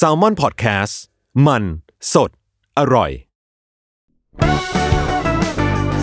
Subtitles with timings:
[0.00, 0.94] s a l ม o n PODCAST
[1.46, 1.62] มัน
[2.14, 2.30] สด
[2.78, 3.10] อร่อย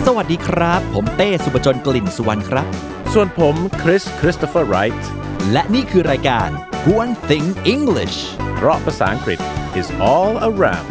[0.06, 2.66] สวัสดีครับ ผมเต้สุปจนกลิ่นสุวรรณครับ
[3.12, 5.10] ส่วนผมคริสคริสโตเฟอร์ไรท์
[5.52, 6.48] และนี่คือรายการ
[7.00, 8.16] One Thing English
[8.56, 9.38] เพราะภาษาอังกฤษ
[9.80, 10.88] is all around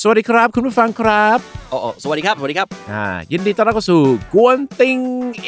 [0.00, 1.38] สวัสดีครับ คุณผู้ฟังครับ
[1.70, 4.02] โอ้สวัสดีครับ สวัสดีครับอ่ายินดีต้อนรับเข้าสู่
[4.34, 5.02] กวน Thing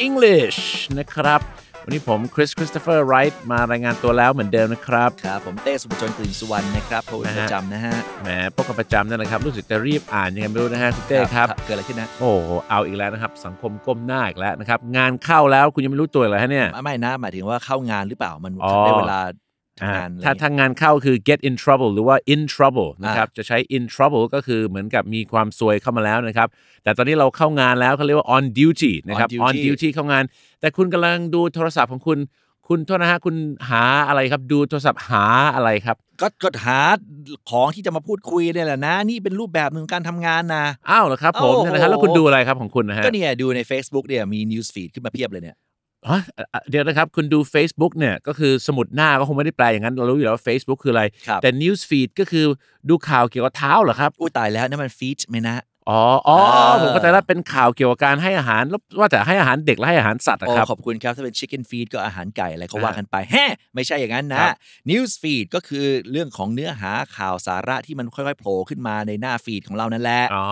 [0.07, 0.59] English
[0.97, 1.41] นะครับ
[1.85, 19.48] วันนี้ผมคริสคริสโตเฟอร์ไรท์มารายงานตัวแล้วเหมือนเดิมนะครับ ครับ ผมเต้สุผจญ กลิ่นสุวรรณนะครับพบกันนะฮะประจำนะฮะ แหมพบกันประจำนั่นนะครับ รู้สึกจะรีบอ่านยังไงไม่รู้นะฮะคุณเต้ครับ เกิดอะไรขึ้นนะ โอ้โหเอาอีกแล้วนะครับ สังคมก้มหน้าอีกแล้วนะครับ งานเข้าแล้วคุณยังไม่รู้ตัวเลยฮะเนี่ย ไม่นะ หมายถึงว่าเข้างานหรือเปล่า มันอ๋อได้เวลาอ่าทำ
[19.95, 26.47] งานอะไรถ้าทางงานเข้าคือ get in trouble หรือว่า in trouble นะครับ จะใช้ in trouble ก็คือเหมือนกับมีความซวยเข้ามาแล้วนะครับ
[26.83, 30.23] แต่ตอนนี้เราเข้างานแล้วเขาเรียกว่า on duty นะครับ On duty on duty เข้างาน
[30.59, 32.19] แต่คุณกำลังดูโทรศัพท์ของคุณ
[32.67, 33.35] คุณโทษนะฮะคุณ
[33.69, 36.79] หาอะไรครับ ดูโทรศัพท์หาอะไรครับก็ก็หา
[37.49, 45.55] ของที่จะมาพูดคุยเนี่ยแหละนะ นี่เป็นรูปแบบหนึ่งของการทำงานนะ อ้าวเหรอครับผมโอ้โหเนี่ยนะครับแล้วคุณดูอะไรครับของคุณนะฮะ ก็เนี่ยดูใน Facebook เนี่ยมี news feed ขึ้นมาเพียบเลยเนี่ย
[46.09, 46.21] ฮะ
[46.53, 52.45] อะเดี๋ยวนะครับ คุณดู Facebook เนี่ยก็คือสมุดหน้าก็คงไม่ได้แปลอย่างนั้น เรารู้อยู่แล้วว่า Facebook คืออะไร ครับ แต่ news feed ก็คือ
[52.89, 55.55] ดูข่าวเกี่ยวกับเท้าเหรอครับ อุ้ยตายแล้วนั่นมัน feed ไหมนะ
[55.89, 64.51] อ๋ออ๋ออ่าผมเข้าใจแล้วเป็นข่าวเกี่ยวกับการให้อาหารแล้วว่าแต่ให้อาหารเด็กและให้อาหารสัตว์นะโอ้ครับขอบคุณครับ ถ้าเป็น chicken feed ก็อาหารไก่อะไรเขาอ่าว่ากันไปแฮะไม่ใช่อย่างนั้นคนะรับ
[64.89, 70.47] news feed ก็คือเรื่องของเนื้อหาข่าวสาระที่มันค่อยๆโผล่ขึ้นมาในหน้าฟีดของเรานั่นแหละอ๋อ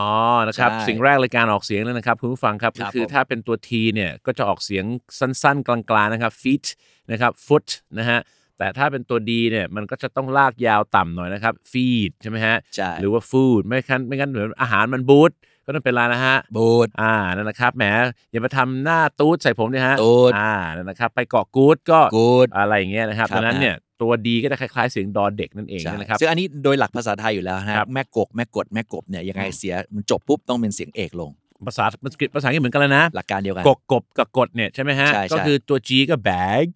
[0.48, 4.86] นะครับใช่สิ่งแรกเลยการออกเสียงเลยนะครับคุณผู้ฟังครับครัก็บคือผมถ้าเป็นตัว T เนี่ยก็จะออกเสียง
[5.20, 6.66] สั้นๆ กลางๆนะครับ feet
[7.12, 7.68] นะครับ foot
[8.00, 8.20] นะฮะ
[8.60, 15.32] แต่ถ้าเป็นตัว D เนี่ยมันก็จะต้องลากยาวต่ำหน่อยนะครับ feed ใช่ไหมฮะใช่ หรือว่า food ไม่งั้นไม่งั้นเหมือนอาหารมันบูท
[15.66, 17.84] ก็ต้องเป็นอะไรนะฮะ บูด อ่านั่นนะครับแหม
[18.32, 31.32] อย่ามาทำหน้าตูดใส่ผมเนี่ยฮะตูดอ่านั่นนะครับ ไปเกาะกูดก็กูดอะไรอย่างเงี้ยนะครับครับ ดังนั้นเนี่ยตัวดีก็จะคล้ายๆเสียงดอเด็กนั่นเองใช่นะครับ ซึ่งอันนี้โดยหลักภาษาไทยอยู่แล้วนะครับแม่กกแม่กดแม่กบเนี่ยยังไงเสียมันจบปุ๊บต้องเป็นเสียงเอกลง
[31.68, 36.68] ภาษาภาษาอังกฤษภาษาอังกฤษเหมือนกันเลยนะหลักการเดียวกัน กกกบกับกดเนี่ยใช่ไหมฮะ ใช่ใช่ ก็คือตัว G ก็ bag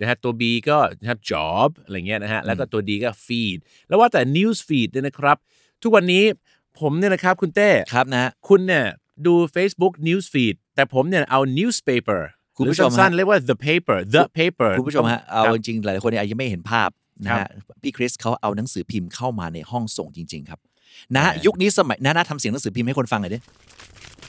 [0.00, 5.36] นะฮะตัว B ก็นะครับ job อะไรเงี้ยนะฮะแล้วก็ตัว D ก็ feed แล้วว่าแต่ news feed เนี่ยนะครับ
[5.82, 6.24] ทุกวันนี้
[6.80, 8.84] ผมเนี่ยนะครับคุณเต้ครับนะ คุณเนี่ย
[9.26, 12.20] ดู Facebook news feed แต่ผมเนี่ยเอา newspaper
[12.56, 16.90] คุณผู้ชมหรือสั้นฮะๆเรียกว่า the paper the paper คุณผู้ชมฮะเอาครับจริงๆหลายๆคนเนี่ยอาจจะไม่เห็นภาพ
[17.24, 17.48] นะครัฮะ
[17.78, 20.60] บพี่คริสเขาเอาหนังสือพิมพ์เข้ามาในห้องส่งจริง ๆ ครับ
[21.16, 23.38] นะใช่ยุคนี้สมัยนะนะทำเสียงหนังสือพิมพ์ให้คนฟังหน่อยดิ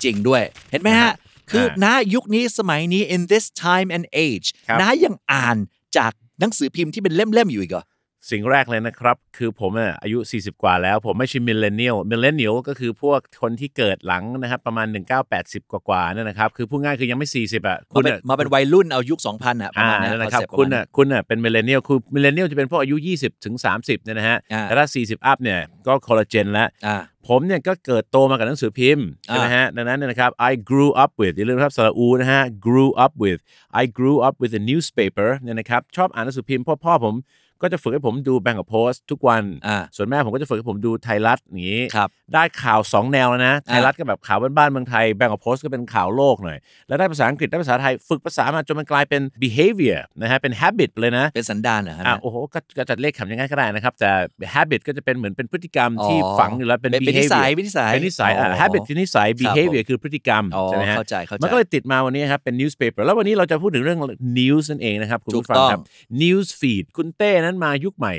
[0.03, 0.41] จริงด้วย
[0.71, 1.11] เห็นไหมฮะ
[1.51, 5.57] คืออ่านะยุคนี้สมัยนี้ in this time and age ครับนะยังอ่าน
[5.97, 7.83] จากหนังสือพิมพ์ที่เป็นเล่มๆอยู่อีกเหรอ
[8.31, 14.87] สิ่งแรกเลยนะครับ คือผมอะอายุ 40 กว่าแล้ว ผมไม่ใช่ millennial millennial ก็คือพวกคนที่เกิดหลังนะครับประมาณ
[15.29, 24.85] 1980 กว่าๆนั่นนะครับ คือพูดง่ายคือยังไม่ 40 อะมาเป็นอะมาเป็นวัยรุ่นเอายุค 2000อะประอ่ามาณนั้นนั่นนะครับ concept คุณปรมาณอะคุณอะเป็น millennial คือ millennial จะเป็นพวกอายุ 20 ถึง 30เนี่ยนะฮะอ่าแต่ถ้า
[25.07, 26.97] 40 อัพเนี่ยก็คอลลาเจนแล้วอ่า
[27.27, 33.39] ผมเนี่ยก็เกิดโตมากับหนังสือพิมพ์ใช่ไหมฮะดังนั้นเนยนะครับ I grew up with อย่าลืมนะครับสระอูนะฮะ grew up with
[33.81, 37.15] I grew up with a newspaper เนี่ยนะครับชอบอ่านหนังสือพิมพ์เพ่อพ่อผม
[37.61, 54.11] ก็จะฝึกให้ผมดูแบงก์โพสทุกวัน อ่า ส่วนแม่ผมก็จะฝึกให้ผมดูไทยรัฐอย่างนี้ ครับ ได้ข่าว2แนวแล้วนะ ไทยรัฐก็แบบข่าวบ้านๆเมืองไทยแบงก์โพสก็เป็นข่าวโลกหน่อย แล้วได้ภาษาอังกฤษได้ภาษาไทยฝึกภาษามาจนมันกลายเป็น behavior นะฮะเป็น habit เลยนะ เป็นสันดานเหรอฮะอะนะโอ้โหก็ก็จัดเลขขำอยังไงก็ได้นะครับ แต่
[54.53, 63.99] habit ก็จะเป็นเหมือนเป็นพฤติกรรมอ๋อที่ฝังอยู่แล้วเป็น เป็นเป็นนิ behavior สัยเป็นนิสัยเป็นนิสัยอะ อ๋อ habit คือนิสัยครับ behavior คือพฤติกรรมอ๋อใช่ไหมฮะ เข้าใจเข้าใจ มันก็เลยติดมาวันนี้ครับ เป็น newspaper แล้ววันนี้เราจะพูดถึงเรื่อง
[64.39, 65.81] news นั่นเองนะครับ คุณผู้ฟังครับ
[66.21, 68.15] news feed คุณเต้นั้นมายุคใหม่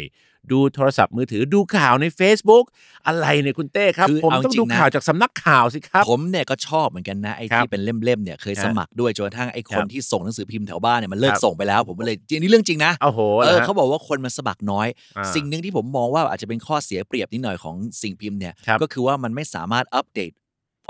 [0.53, 2.65] ดูโทรศัพท์มือถือดูข่าวใน Facebook
[3.07, 20.33] อะไรเนี่ยคุณเต้ครับ คือผมเอาต้องจริงดูนะ ข่าวจากสำนักข่าวสิครับ ผมเนี่ยก็ชอบเหมือนกันนะไอ้ครับที่เป็นเล่มๆเนี่ยเคยฮะสมัครด้วยจนกระทั่งไอ้คครันบที่ส่งหนังสือพิมพ์แถวบ้านเนี่ยมันเลิกครับ ส่งไปแล้ว ผมก็เลยจริงนี่เรื่องจริงนะโอ้โหเออหรฮะเขาบอกว่าคนมันสมัครน้อย อ่า สิ่งหนึ่งที่ผมมองว่าอาจจะเป็นข้อเสียเปรียบนิดหน่อยของสิ่งพิมพ์เนี่ยครับก็คือว่ามันไม่สามารถอัปเดต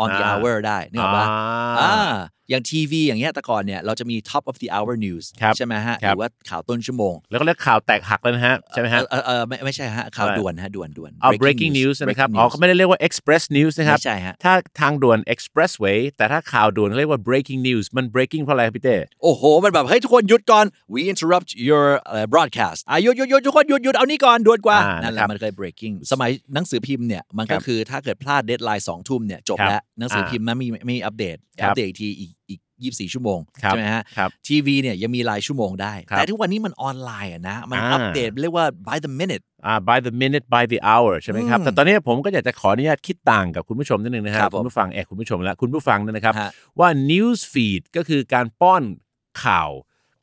[0.03, 1.41] on the อ่า hour ได้นึกออกปะอ่า
[1.81, 1.95] อ่า
[2.50, 12.29] อย่างทีวีอย่างเงี้ยแต่ก่อนเนี่ยเราจะมี top of the hour news ครับใช่ไหมฮะคหรับ รือว่าข่าวต้นชั่วโมงแล้วก็เรียกข่าวแตกหักแล้วนะฮะ ใช่ไหมฮะ เออเออไม่ไม่ใช่ฮะข่าวอะไร ด่วนฮะด่วนด่วน เอา breaking news นะครับ
[12.29, 18.43] breaking อ๋อ news เขาไม่ได้เรียกว่า express news นะครับ ไม่ใช่ฮะ ถ้าทางด่วน expressway แต่ถ้าข่าวด่วนเขาเรียกว่า breaking news มัน breaking
[18.44, 32.31] เพราะอะไรครับพี่เต้ โอ้โห มันแบบเฮ้ยทุกคนหยุดก่อน we interrupt your uh, broadcast อะหยุดหยุดหยุดทุกคนหยุดหยุดเอานี่ก่อนด่วนกว่าอ่านั่นแหละครับมันเคย breaking สมัยหนังสือพิมพ์เนี่ยครับมันครัก็บคือถ้าเกิดพลาด deadline สองทุ่มเนี่ยจบครับแล้วอ่าหนังสือพิมพ์มันมีไม่อัปเดตครับ อัปเดตอีกทีอีก
[32.81, 46.50] อีกยี่สี่ชั่วโมงครับใช่ไหมฮะครับทีวีเนี่ยยังมีรายชั่วโมงได้ครับแต่ทุกวันนี้มันออนไลน์อะนะ มันอ่าอัปเดตเรียกว่า by the minute อ่า by the minute by the hour ใช่ไหมครับอืมแต่ตอนนี้ผมก็อยากจะขออนุญาตคิดต่างกับคุณผู้ชมนิดนึงนะฮะครับผมคุณผู้ฟังแอบคุณผู้ชมและคุณผู้ฟังเนี่ยนะครับฮะ
[46.81, 48.83] ว่า news feed ก็คือการป้อน
[49.44, 49.71] ข่าว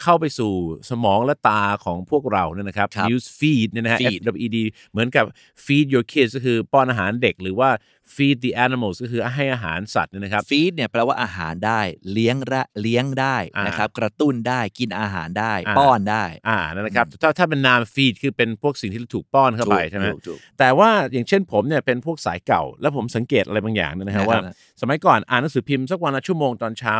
[0.03, 0.53] เข้าไปสู่
[0.89, 4.57] สมองและตาของพวกเราเนี่ยนะครับ ครับ news feed เนี่ยนะฮะ Feed F W E D
[4.91, 5.25] เหมือนกับ
[5.65, 7.69] feed your kids ก็คือป้อนอาหารเด็กหรือว่า
[8.15, 24.39] feed the animals ก็คือให้อาหารสัตว์เนี่ยนะครับ ฟีดเนี่ยแปลว่าอาหารได้เลี้ยงระเลี้ยงได้อ่านนะครับ กระตุ้นได้กินอาหารได้ อ่า ป้อนได้อ่านั่นนะครับถ้าถ้าเป็นนาม feed คือเป็นพวกสิ่งที่ถูกป้อนเข้าไปถูกใช่ไหม ถูกถูก แต่ว่าอย่างเช่นผมเนี่ยเป็นพวกสายเก่า แล้วผมสังเกตอะไรบางอย่างเนยนะครับนะครับว่า
[24.81, 26.95] สมัยก่อนอ่านหนังสือพิมพ์สักวันละชั่วโมงตอนเช้า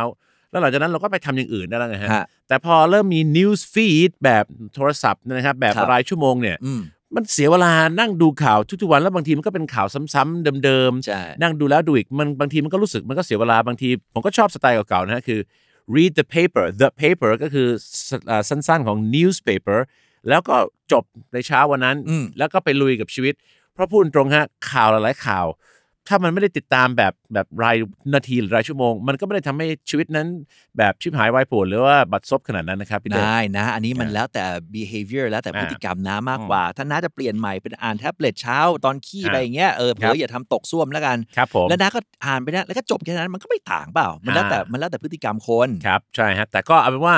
[0.50, 6.80] แล้วหลังจากนั้นเราก็ไปทำอย่างอื่นได้แล้วไงฮะฮะ แต่พอเริ่มมี news feed แบบโทรศัพท์นะครับ แบบครับรายชั่วโมงเนี่ยอืม
[7.14, 15.40] มันเสียเวลานั่งดูข่าวทุกๆวันแล้วบางทีมันก็เป็นข่าวซ้ำๆเดิมใช่ๆนั่งดูแล้วดูอีกมันบางทีมันก็รู้สึกมันก็เสียเวลาบางที ผมก็ชอบสไตล์เก่าๆนะฮะคือ
[15.94, 17.68] read the paper the paper ก็คือ
[18.08, 19.78] สอ่าสั้นๆของ newspaper
[20.28, 20.56] แล้วก็
[20.92, 23.34] จบในเช้าวันนั้นอืมแล้วก็ไปลุยกับชีวิต
[23.72, 25.46] เพราะพูดตรงฮะข่าวหลายๆข่าว
[26.08, 27.76] ถ้ามันไม่ได้ติดตามแบบแบบราย
[28.14, 30.26] นาทีหรือรายชั่วโมง มันก็ไม่ได้ทำให้ชีวิตนั้น
[30.78, 34.44] แบบชิบหายวายป่วนหรือว่าบัดซบขนาดนั้นนะครับพี่เต้ได้นะ อันนี้มันอ่าแล้วแต่
[34.74, 47.16] behavior แล้วแต่อ่าพฤติกรรมนะมากกว่า ถ้าน้าจะเปลี่ยนใหม่เป็นอ่านแท็บเล็ตเช้าตอนขี้อ่าไปอย่างเงี้ยเออเผลครัอบอย่าทำตกส้วมแล้วกันครับผมแล้วน้าก็อ่านไปนะแล้วก็จบแค่นั้นมันก็ไม่ต่างเปล่า มันแล้วแต่อ่ามัมันแล้วแต่พฤติกรรมคนครับใช่ฮะแต่ก็เอาเป็นว่า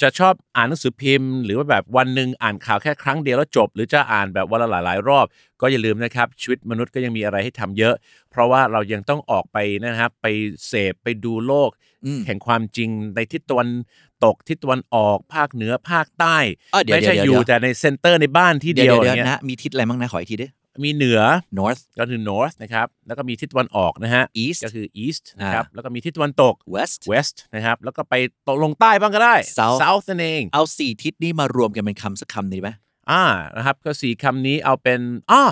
[0.00, 5.26] จะชอบอ่านหนังสือพิมพ์ หรือว่าแบบวันหนึ่งอ่านข่าวแค่ครั้งเดียวแล้วจบ หรือจะอ่านแบบวันละหลายๆ รอบ
[5.60, 7.94] ก็อย่าลืมนะครับ ชีวิตมนุษย์ก็ยังมีอะไรให้ทำเยอะ
[8.30, 10.26] เพราะว่าเรายังต้องออกไปนะครับไป
[10.66, 11.70] เสพไปดูโลก
[12.06, 13.68] อืมแห่งความจริงในทิศตะวัน
[14.24, 16.36] ตกทิศตะวันออกภาคเหนือภาคใต้
[16.74, 20.46] อะเดี๋ยวไม่ใช่เดี๋ยวอยู่เดี๋ยวแต่ในเซ็นเตอร์ในบ้านที่เดี๋เดียยววอเดี๋ยวย่างเงี้ยนะมีทิศอะไรบ้างนะขออีกทีดิ
[20.84, 21.20] มีเหนือ
[21.58, 28.14] north ก็คือ north นะครับ แล้วก็มีทิศตะวันออกนะฮะ east ก็คือ east นะครับอ่าแล้วก็มีทิศตะวันตก west west นะครับ แล้วก็ไป
[28.48, 32.68] ตกลงใต้บ้างก็ได้ South south นั่นเอง เอาสี่ทิศนี้มารวมกันเป็นคำสักคำดีไหม
[33.10, 33.24] อ่า
[33.56, 35.42] นะครับ ก็สี่คำนี้เอาเป็นอ่า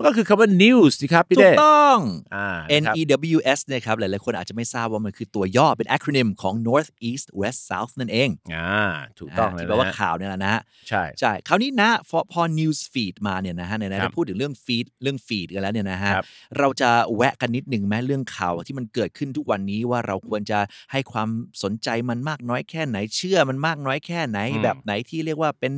[0.00, 1.98] มันก็คือคำว่า news สิครับพี่ถูเด้กต้อง
[2.34, 2.48] อ่า
[2.80, 3.02] N นะครับ E
[3.36, 8.82] W S นะครับ หลายๆ คนอาจจะไม่ทราบว่ามันคือตัวย่อเป็น acronym ของ North East West South นั่นเองอ่า
[9.18, 16.24] ถูกต้องเลยที่แปลว่านะฮะข่าวเนี่ยแหละนะฮะ ใช่ ใช่ คราวนี้นะพอพอ news feed มาเนี่ยนะฮะไหนๆครัเราบพูดถึงเรื่อง feed เรื่อง feed กันแล้วเนี่ยนะฮะ ครับ
[16.58, 20.58] เราจะแวะกันนิดหนึ่งแม้เรื่องข่าวที่มันเกิดขึ้นทุกวันนี้ว่าเราควรจะ
[20.92, 21.28] ให้ความ
[21.62, 25.72] สนใจมันมากน้อยแค่ไหนเชื่อมันมากน้อยแค่ไหนอืมแบบไหนที่เรียกว่าเป็น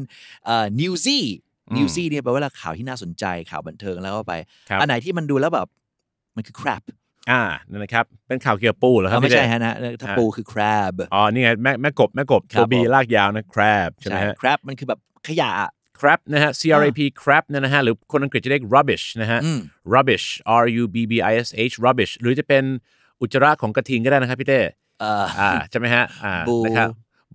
[0.44, 1.20] เอ่อ newsy
[1.70, 4.34] อืม newsy เนี่ยแปลว่าข่าวที่น่าสนใจข่าวบันเทิงแล้วก็ไป
[4.70, 5.68] ครับอันไหนที่มันดูแล้วแบบ
[6.36, 6.82] มันคือ crap
[7.30, 17.00] อ่านั่นนะครับ เป็นข่าวเกี่ยวกับปูเหรอคเอรับอไม่พี่ใช่เด้ฮะนะถ้าอ่าปูคือ crab อ๋อ นี่ไงแม่แม่กบแม่กบครับตัวบีผมลากยาวนะ crab ใช่ไหมใช่ฮะ crab มันคือแบบขยะอะ crab นะฮะ C R A P
[17.22, 19.60] crab เนยนะฮะ หรือคนอังกฤษจะเรียก rubbish นะฮะอืม
[19.94, 20.26] rubbish
[20.62, 22.64] R U B B I S H rubbish หรือจะเป็น
[23.20, 24.60] อุจจาระของกระทิงก็ได้นะครับพี่เต้
[25.00, 26.88] เอ่ออ่าใช่ไหมฮะอ่าบูนะครับ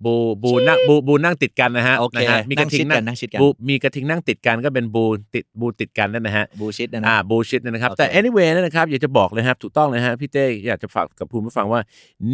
[0.04, 5.04] บูบูนั่งบูบูนั่งติดกันนะฮะโอเคนะฮะมีกระทิงนั่งชิดกันนั่งชิดกันบูมีกระทิงนั่งติดกันก็เป็นบู
[5.34, 11.80] ติดบูติดกันนั่นนะฮะบูชิดนะอ่านะบูชิดนะครับโอเคแต่ anyway นั่นนะครับอยากจะบอกเลยครับถูกต้องเลยฮะพี่เต้อยากจะฝากกับผู้ฟังว่า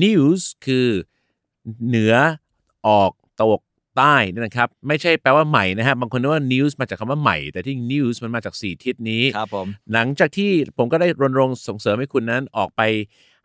[0.03, 0.89] news คือ
[1.87, 2.15] เหนือ
[2.87, 3.61] ออกตะวก
[3.97, 12.83] ใต้นี่นะครับไม่ใช่แปลว่าใหม่นะฮะบางคนนึกว่า news มาจากคำว่าใหม่ แต่ที่ news มันมาจากสี่ทิศนี้ครับผมหลังจากที่ผมก็ได้รณรงค์ส่งเสริมให้คุณนั้นออกไป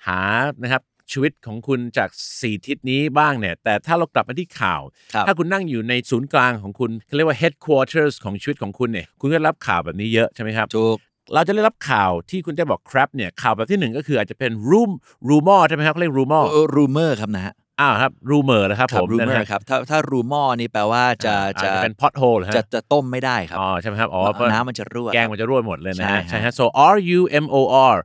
[0.07, 0.21] หา
[0.63, 4.81] นะครับ ชีวิตของคุณจาก4ทิศนี้บ้างเนี่ย แต่ถ้าเรากลับมาที่ข่าว
[5.13, 10.97] ครับ ถ้าคุณนั่งอยู่ในศูนย์กลางของคุณเขาเรียกว่า headquarters ของชีวิตของคุณเนี่ย คุณก็ได้รับข่าวแบบนี้เยอะใช่ไหมครับ ถูก
[11.33, 14.91] เราจะได้รับข่าวที่คุณได้บอกครับเนี่ย ข่าวแบบที่หนึ่งก็คืออาจจะเป็น room
[15.29, 16.43] rumor ใช่ไหมครับเขาเรียก rumor
[16.75, 27.61] รูเมอร์ครับนะฮะอ้าวครับ rumor นะครับผมรูเมอนะร์ฮะครับถ้าถ้ารูมอนี่แปลว่าจะอ่าอาจจะจะเป็น pothole เหรอฮะจะจะต้มไม่ได้ครับอ๋อใช่ไหมครับอ๋อน้ำมันจะรั่ว แกงมันจะรั่วหมดเลยนะฮะใช่ใช่ฮะฮะ so R U M O
[27.93, 27.95] R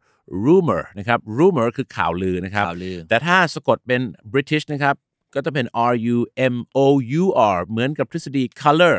[0.45, 4.01] rumor นะครับ rumor คือข่าวลือนะครับ ข่าวลือ แต่ถ้าสะกดเป็น
[4.33, 4.95] British นะครับ
[5.35, 6.19] ก็จะเป็น R U
[6.53, 6.55] M
[6.85, 6.87] O
[7.23, 8.97] U R เหมือนกับทฤษฎี color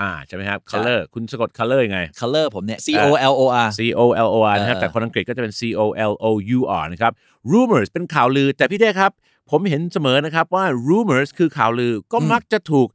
[0.00, 4.00] อ่า ใช่ไหมครับ color คุณสะกด color ยังไง color ผมเนี่ย C O L O R C O
[4.26, 7.12] L O R นะครับเออแต่คนอังกฤษก็จะเป็น C O L O U R นะครับ
[7.52, 9.12] rumors เป็นข่าวลือ แต่พี่เต้ครับ
[9.50, 12.88] ผมเห็นเสมอนะครับว่า rumors คือข่าวลือ ก็มักจะถูก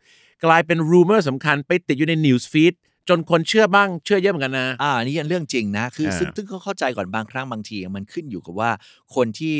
[0.45, 2.73] กลายเป็น rumor สำคัญไปติดอยู่ใน news feed
[3.09, 8.69] จนคนเชื่อบ้างเชื่อเยอะเหมือนกันนะ อ่าอันนี่เรื่องจริงนะ คืออ่าซึ่งซึ่งก็เข้าใจก่อนบางครั้งบางที มันขึ้นอยู่กับว่า
[9.15, 9.55] คนที่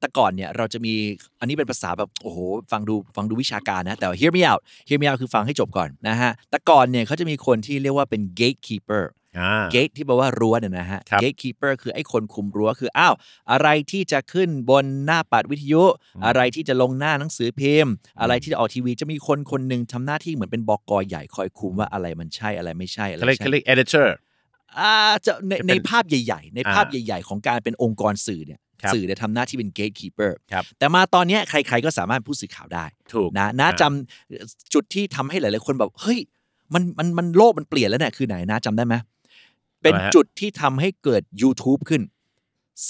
[0.00, 0.94] แต่ก่อนเนี่ยเราจะมี
[1.40, 2.38] อันนี้เป็นภาษาแบบโอ้โห
[2.72, 9.04] ฟังดูฟังดูวิชาการนะ แต่ว่า hear me out hear me out คือฟังให้จบก่อนนะฮะแต่ก่อนเนี่ยเขาจะมีคนที่เรียกว่าเป็น gatekeeper
[9.38, 13.14] อ่า gate ที่แปลว่ารั้วเนี่ยนะฮะครับ gatekeeper คือไอ้คนคุมรั้วคืออ้าว
[13.52, 15.82] อะไรที่จะขึ้นบนหน้าปัดวิทยุ
[16.26, 24.06] อะไรที่จะลงหน้าหนังสือพิมพ์ อะไรที่จะออกทีวีจะมีคนคนหนึ่งทำหน้าที่เหมือนเป็นบกใหญ่คอยคุมว่าอะไรมันใช่อะไรไม่ใช่อะไรเขาเรียกใช่เขาเรียก editor
[24.78, 24.92] อ่า
[25.26, 32.84] จะในจะเป็นในภาพใหญ่ ๆ ในภาพอ่าใหญ่ ๆ ของการเป็นองค์กรสื่อเนี่ยครับสื่อเนี่ยทำหน้าที่เป็น gatekeeper ครับแต่มาตอนเนี้ยใคร ๆ ก็สามารถพูดสื่อข่าวได้
[33.14, 36.18] ถูกนะน้าอ่าจำจุดที่ทำให้หลาย ๆ คนแบบเฮ้ย
[36.74, 38.94] มันมันมันโลกมันเปลี่ยนแล้วเนี่ยคือไหนน้าจำได้ไหม
[39.82, 42.02] เป็นอะไรฮะจุดที่ทำให้เกิด YouTube ขึ้น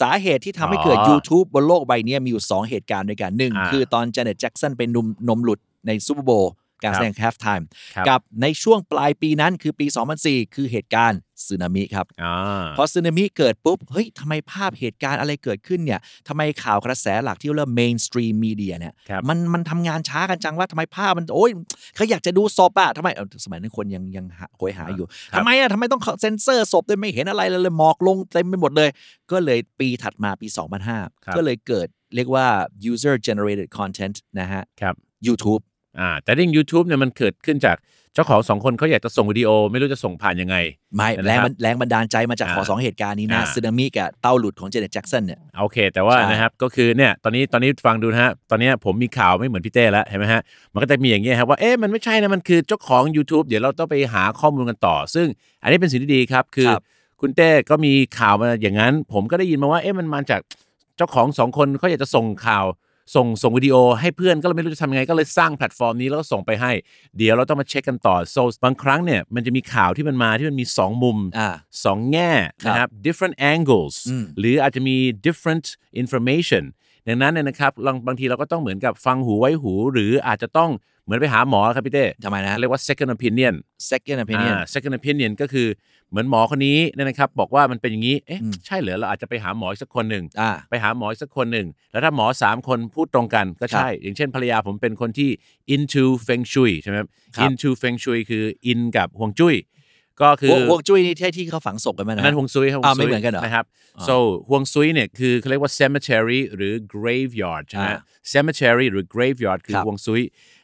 [0.00, 7.64] สาเหตุที่ทำให้เกิดอ๋อ YouTube บนโลกใบเนี้ยมีอยู่ 2 เหตุการณ์ด้วยกันหนึ่งอ่าคือตอนเจเน็ตแจ็กสันเป็นนมนมหลุดในซูเปอร์โบว์การแสดง half time
[7.96, 9.86] ครับกับในช่วงปลายปีนั้นคือปี
[10.20, 12.34] 2004 คือเหตุการณ์ สึนามิครับอ่า
[12.76, 21.50] พอสึนามิเกิดปุ๊บเฮ้ยทำไมภาพเหตุการณ์อะไรเกิดขึ้นเนี่ยทำไมข่าวกระแสหลักที่เรียกว่า mainstream media เนี่ยครับมันมันทำงานช้ากันจังว่าทำไมภาพมันโอ้ย
[21.94, 28.90] เขาอยากจะดูศพอะทำไมเอ้าสมัยนั้นคนยังยังหาโหยหาอยู่ครับทำไมอะทำไมต้องเซ็นเซอร์ศพด้วยไม่เห็นอะไรเลยเลยหมอกลงเต็มไปหมดเลย
[29.30, 30.68] ก็เลยปีถัดมาปีครับ
[31.32, 32.46] 2005 ก็เลยเกิดเรียกว่า
[32.90, 34.94] user generated content นะฮะครับ
[35.26, 35.62] YouTube
[36.00, 37.76] อ่าแต่เรื่อง YouTube เนี่ยมันเกิดขึ้นจาก
[38.14, 40.56] เจ้าของสองคนเขาอยากจะส่งวิดีโอไม่รู้จะส่งผ่านยังไง
[40.96, 55.26] ไม่นะครับแรงบันแรงบันดาลใจมาจากอ่าขอสองเหตุการณ์นี้นะอ่าสึนามิกับเต้าหลุดของเจเน็ตแจ็กสันเนี่ยโอเค แต่ว่าใช่นะครับก็คือเนี่ยตอนนี้ตอนนี้ฟังดูนะฮะตอนนี้ผมมีข่าวไม่เหมือนพี่เต้แล้วเห็นไหมฮะมันก็จะมีอย่างเงี้ยครับว่าเอ๊ะมันไม่ใช่นะมันคือเจ้าของ YouTube เดี๋ยวเราต้องไปหาข้อมูลกันต่อ ซึ่ง
[55.62, 56.82] อันนี้เป็นสิ่งที่ดีครับคือครับ
[57.20, 60.40] คุณเต้ก็มีข่าวมาอย่างนั้น ผมก็ได้ยินมาว่าเอ๊ะมันมาจาก
[60.96, 62.64] เจ้าของสองคนเขาอยากจะส่งข่าว
[63.14, 66.72] ส่งส่งวิดีโอให้เพื่อนก็เลยไม่รู้จะทำยังไงก็เลยสร้างแพลตฟอร์มนี้แล้วก็ส่งไปให้
[67.18, 71.50] เดี๋ยวเราต้องมาเช็คกันต่อ so บางครั้งเนี่ยมันจะมีข่าวที่มันมาที่มันมีสองมุม อ่า
[71.84, 72.32] สองแง่
[72.66, 75.66] นะครับ different angles อืมหรืออาจจะมี different
[76.02, 76.64] information
[77.10, 80.70] ดังนั้นเนี่ยนะครับบางบางทีเราก็ต้องเหมือนกับฟังหูไว้หู หรืออาจจะต้อง
[81.04, 83.54] เหมือนไปหาหมอครับพี่เต้ทำไมนะเรียกว่า second opinion
[83.90, 85.66] second opinion อ่า second opinion ก็คือ
[86.10, 95.30] เหมือนหมอคนนี้เนี่ยนะครับ บอกว่ามันเป็นอย่างนี้เอ๊ะอืม ใช่เหรอเราอาจจะไปหาหมออีกสักคนหนึ่ง อ่า ไปหาหมออีกสักคนหนึ่ง แล้วถ้าหมอสามคนพูดตรงกันก็ใช่ อย่างเช่นภรรยาผมเป็นคนที่
[95.74, 99.54] into feng shui ใช่ไหมครับ ครับ into feng shui คือ in กับห่วงจุ้ย
[100.22, 103.64] ก็คือห่วงห่วงจุ้ยนี่ที่ที่เขาฝังศพกันไหมอันนะนั้นฮวงซุยครับฮวอ่างซุยไม่เหมือนกันเหรอนะครับ
[103.98, 104.16] อ่า so
[104.48, 108.00] ฮวงซุยเนี่ยคือเขาเรียกว่า cemetery หรือ graveyard ใช่ไหมอ่า
[108.32, 110.22] cemetery หรือ graveyard คือครับฮวงซุย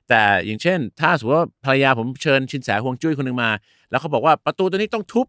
[0.08, 3.50] แต่อย่างเช่น ถ้าสมมติว่าภรรยาผมเชิญชินแสฮวงจุ้ยคนหนึ่งมา
[3.90, 5.26] แล้วเขาบอกว่าประตูตัวนี้ต้องทุบ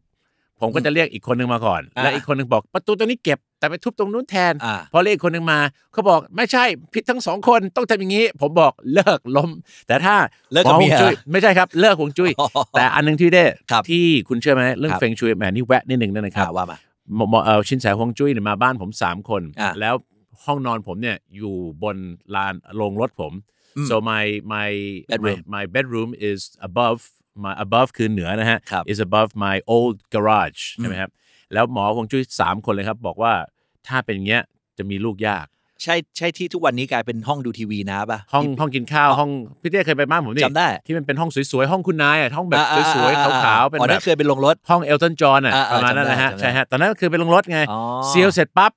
[0.61, 5.59] ผมก็จะเรียกอีกคนหนึ่งมาก่อนอ่าและอีกคนหนึ่งบอกประตูตัวนี้เก็บแต่ไปทุบตรงนู้นแทนอ่าพอเรียกอีกคนหนึ่งมา
[5.93, 9.49] เขาบอกไม่ใช่ผิดทั้งสองคนต้องทำอย่างนี้ ผมบอกเลิกล้ม
[9.87, 10.15] แต่ถ้า
[10.51, 12.31] เลิกกับหอฮวงเมียจุ้ยไม่ใช่ครับเลิกฮวงจุ้ย
[12.77, 16.77] แต่อันหนึงที่ได้ครับที่คุณเชื่อไหมเรื่องครับเฟงชุยแหมนี่แวะนิดหนึ่งนะคอ่ารับว่ามา
[17.15, 19.95] หมอหมอเออชินแสฮวงจุ้ยเนี่ยมาบ้านผมสามคนอะแล้ว
[20.45, 21.97] ห้องนอนผมเนี่ยอยู่บน
[22.35, 23.33] ลานโรงรถผม
[23.77, 24.69] อืม so my my
[25.11, 26.99] Bedroom my, my bedroom is above
[27.46, 31.12] my above คือเหนือนะฮะ ครับ is above my old garage ใช่ไหมครับ
[31.53, 33.34] แล้วหมอฮวงจุ้ยสามคนเลยครับ บอกว่า
[33.88, 34.44] ถ้าเป็นอย่างเงี้ย
[34.77, 35.48] จะมีลูกยาก
[35.84, 39.29] ใช่ใช่ที่ทุกวันนี้กลายเป็นห้องดูทีวีนะป่ะ ห้องที่ห้องกินข้าวห้อง
[39.62, 48.72] พี่เต้เคยไปบ้านผมนี่จำได้ ที่มันเป็นห้องสวยๆ ห้องคุณนายอะห้องแบบอ่าสวยๆอ่ขาวๆ เป็นอ๋อแบนั่บนเคยเป็นลงรถ ห้องเอลตันจอห์นอะอ่าประมาณนั้นนะฮะจำได้ใช่ฮะตอนนั้นก็คือเป็นลงรถไงอ๋อ เซียวเสร็จปั๊บ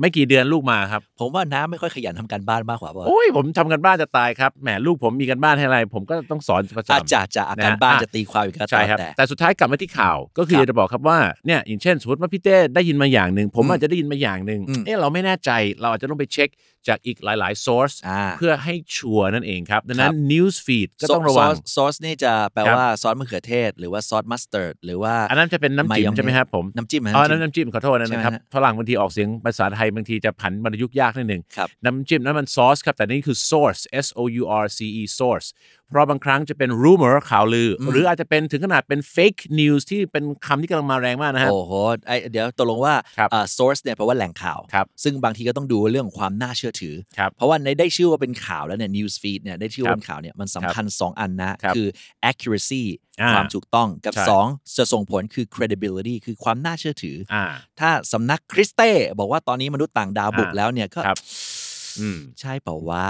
[0.00, 16.48] ไม่กี่เดือนลูกมาครับ ผมว่าน้าไม่ค่อยขยันทำการบ้านมากกว่าป่ะโอ้ยผมทำกันบ้านจะตายครับแหมลูกผมมีกันบ้านให้อะไร ผมก็ต้องสอนประอาจจำจะจะอาการนะฮะบ้านอะจะตีความอีกก็ใช่ครับแต่ แต่สุดท้ายกลับมาที่ข่าว ก็คือครับอยากจะบอกครับว่าเนี่ยอย่างเช่นสมมติว่าพี่เต้ได้ยินมาอย่างหนึ่งผมอืมอาจจะได้ยินมาอย่างหนึ่งอืม เออเราไม่แน่ใจเราอาจจะต้องไปเช็ค
[16.88, 33.38] จากอีกหลาย ๆ source อ่า เพื่อให้ชัวร์นั่นเองครับดังนั้นครับ news feed ก็ต้องระวังซอสนี่จะแปลครับ ว่าซอสมะเขือเทศ หรือว่าซอสมัสตาร์ดหรือว่า อันนั้นจะเป็นน้ำจิ้ม Mayonnaise ใช่ไหมครับผม น้ำจิ้มฮะอ๋อน้ำจิ้มน้ำจิ้มขอโทษนะใช่ไหมนะครับฮะ ฝรั่งบางทีออกเสียงภาษาไทยบางทีจะผันบรรยุกต์ยากนิดหนึ่งครับน้ำจิ้มนั้นมันซอสครับ แต่นี่คือ
[33.50, 35.48] source s o u r c e source
[35.90, 41.72] เพราะบางครั้งจะเป็น rumor ข่าวลืออมหรืออาจจะเป็นถึงขนาดเป็น fake news ที่เป็นคำที่กำลังมาแรงมากนะฮะ โอ้โห
[42.06, 51.86] ไอเดี๋ยวตกลงว่าครับอ่า source เนี่ยแปลว่าแหล่งข่าว ครับซึ่งบางทีก็ต้องดูเรื่องความน่าเชื่อถือ ครับเพราะว่าในได้ชื่อว่าเป็นข่าวแล้วเนี่ย news feed เนี่ยได้ชื่อว่าเป็นข่าวเนี่ยมันสำคัญ 2 อันนะ ครับคือ
[52.30, 52.82] accuracy
[53.20, 57.44] อ่าความถูกต้องกับ ใช่ 2 จะส่งผลคือ credibility คือความน่าเชื่อถือออ่า
[57.80, 61.18] ถ้าสำนักคริสเต้บอกว่าตอนนี้มนุษย์ต่างดาวบุกอ่าแล้วเนี่ยก็ครับ
[62.00, 63.08] อืม ใช่เปล่าว่า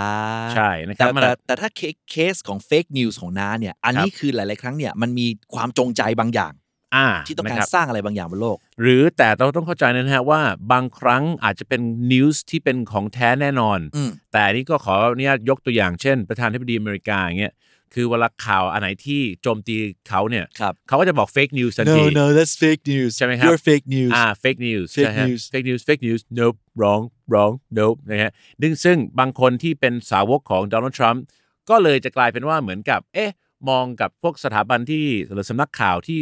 [0.54, 6.54] ใช่นะคแต่รับมัน แต่แต่ถ้าเคเคสของ fake news ของน้าเนี่ย อันนี้คือหลาย ๆ ครั้งเนี่ยมันมีความจงใจบางอย่าง
[6.96, 10.40] อ่าที่ต้องนะการครับสร้างอะไรบางอย่างบนโลก หรือแต่เราต้องเข้าใจนะฮะว่า
[10.72, 11.80] บางครั้งอาจจะเป็น
[12.12, 17.54] news ที่เป็นของแท้แน่นอน อืม แต่นี่ก็ขออนุญาตยกตัวอย่างเช่น ประธานาธิบดีอเมริกาอย่างเงี้ย
[17.94, 19.76] คือเวลาข่าวอันไหนที่โจมตี
[20.08, 24.24] เขาเนี่ยครับ เขาก็จะบอก fake news ทัน no ที no that's fake news ใช่ไหมครับ you're fake news อ่า
[24.42, 28.30] fake news Fake ใช่ฮะ news fake news fake news nope wrong wrong nope นะฮะ
[28.62, 31.22] ดึงซึ่งบางคนที่เป็นสาวกของโดนัลด์ทรัมป์
[31.70, 33.32] ก็เลยจะกลายเป็นว่าเหมือนกับ เอ๊ะ
[33.68, 36.18] มองกับพวกสถาบันที่หรือสำนักข่าวที่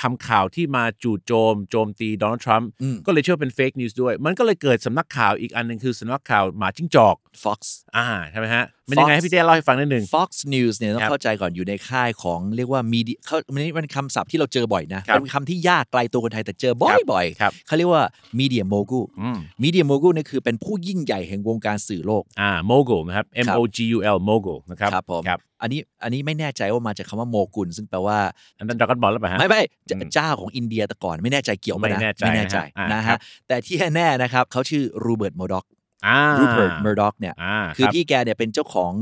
[0.00, 7.60] ทำข่าวที่มาจู่โจม โจมตีโดนัลด์ทรัมป์อืมก็เลยเชื่อว่าเป็น fake news ด้วย มันก็เลยเกิดสำนักข่าวอีกอันหนึ่งคือสำนักข่าวหมาจิ้งจอก Fox
[7.96, 18.02] อ่าใช่ไหมฮะ มันยังไงให้พี่เต้เล่าให้ฟังนิดนึง Fox News เนี่ยต้อครังบเข้าใจก่อนอยู่ในค่ายของเรียกว่ามีดีเขามันนี่มันคำศัพท์ที่เราเจอบ่อยนะครับเป็นคำที่ยากไกลตัวคนไทยแต่เจอบ่อยบ่อยๆครับเขาเรียกว่า
[18.38, 28.18] Media Mogul อืม Media Mogul เนี่ยคือเป็นผู้ยิ่งใหญ่แห่งวงการสื่อโลกอ่า mogul นะครับ M O G U L mogul นะครับครับผมครับอันนี้อันนี้ไม่แน่ใจว่ามาจากคำว่าโมกุลซึ่งแปลว่า
[28.58, 32.58] อันนั้นดราก้อนบอลแล้วป่ะฮะไม่ไม่จะอืมเจ้าของอินเดียแต่ก่อนไม่แน่ใจเกี่ยวไหมนะไม่แน่ใจไม่แน่ใจ
[32.92, 35.64] นะฮะอ่านนะครัฮะบแต่ที่แน่ๆนะครับเขาชื่อรูเพิร์ตเมอร์ด็อก
[36.06, 38.92] อ่ารูเพิร์ตเมอร์ด็อกเนี่ยอ่าคือรับพี่แกเนี่ยเป็นเจ้าของ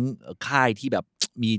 [0.46, 1.04] ค่ายที่แบบ
[1.44, 1.52] มี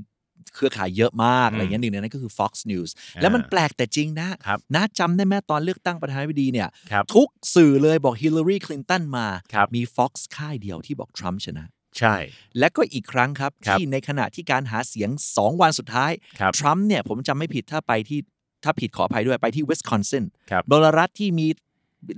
[0.56, 11.66] เครือข่ายเยอะมากอืมอะไรเงี้ยหนึ่งในนั้นก็คือ Fox News อ่าแล้วมันแปลกแต่จริงนะครับนะจำได้ไหมตอนเลือกตั้งประธานาธิบดีเนี่ยครับทุกสื่อเลยบอกฮิลลารีคลินตันมาครับมี Fox ค่ายเดียวที่บอกทรัมป์ชนะ
[12.00, 12.16] ใช่
[12.60, 18.20] และก็อีกครั้งครับครับที่ในขณะที่การหาเสียง 2 วันสุดท้ายครับทรัมป์เนี่ยผมจำไม่ผิดถ้าไปที่
[18.64, 21.48] ถ้าผิดขออภัยด้วยไปที่วิสคอนซินครับบลรัฐที่มี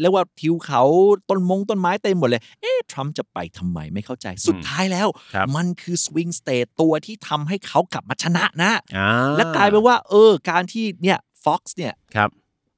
[0.01, 0.84] เรียกว่าทิวเขา
[1.29, 12.29] ต้นมงต้นไม้เต็มหมดเลย เอ๊ะทรัมป์จะไปทำไมไม่เข้าใจ สุดท้ายแล้วครับมันคือสวิงสเต e ตัวที่ทำให้เขากลับมาชนะนะอ่าและกลายเป็นว่า เออ การที่เนี่ย Fox เนี่ยครับ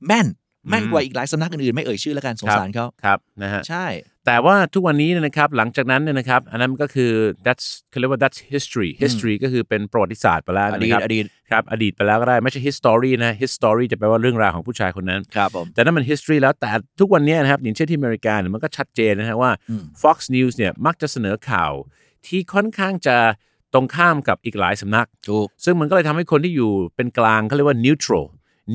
[0.08, 0.28] แม่น
[0.70, 3.86] แม่นอืมกว่าอีกหลายสำนักอื่นๆ ไม่เอ่ยชื่อแล้วกันสงสารเขาครับนะฮะใช่
[4.30, 7.12] แต่ว่าทุกวันนี้เนี่ยนะครับหลังจากนั้นเนี่ยนะครับอันนั้นก็คือ
[7.46, 16.70] that's เขาเรียกว่า that's history history ก็คือเป็นประวัติศาสตร์ไปแล้วอดีตนะครับอดีตครับอดีตไปแล้วก็ได้ไม่ใช่ history นะ history จะแปลว่าเรื่องราวของผู้ชายคนนั้นครับผมแต่นั่นมัน history แล้วแต่
[17.00, 21.72] ทุกวันนี้นะครับอย่างเช่นที่อเมริกาเนี่ยมันก็ชัดเจนนะฮะว่าอืม Fox News เนี่ยมักจะเสนอข่าว
[22.28, 23.18] ที่ค่อนข้างจะ
[23.74, 28.26] ตรงข้ามกับอีกหลายสำนักถูกซึ่งมันก็เลยทำให้คนที่อยู่เป็นกลางเขาเรียกว่า neutral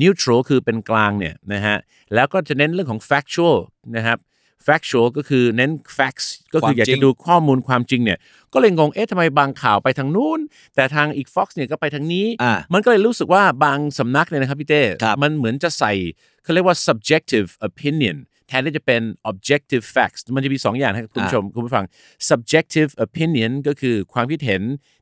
[0.01, 1.77] neutral คือเป็นกลางเนี่ยนะฮะ
[2.13, 3.57] แล้วก็จะเน้นเรื่องของ factual
[3.95, 4.19] นะครับ
[4.67, 8.19] factual ก็คือเน้น facts ก็คืออยากความจริจะงดูข้อมูลความจริงเนี่ย
[8.53, 10.39] ก็เลยงง เอ๊ะทำไมบางข่าวไปทางนู้น
[10.75, 15.93] แต่ทางอีก Fox เนี่ยก็ไปทางนี้อ่ามันก็เลยรู้สึกว่าบางสำนักเนี่ยนะครับพี่เต้ครับมันเหมือนจะใส่
[16.43, 21.85] เขาเรียกว่า subjective opinion แทนที่จะเป็น objective facts มันจะมีสองอย่างนะครับคุณผู้ชมคุณผู้ฟัง
[22.29, 24.61] subjective opinion ก็คือความคิดเห็น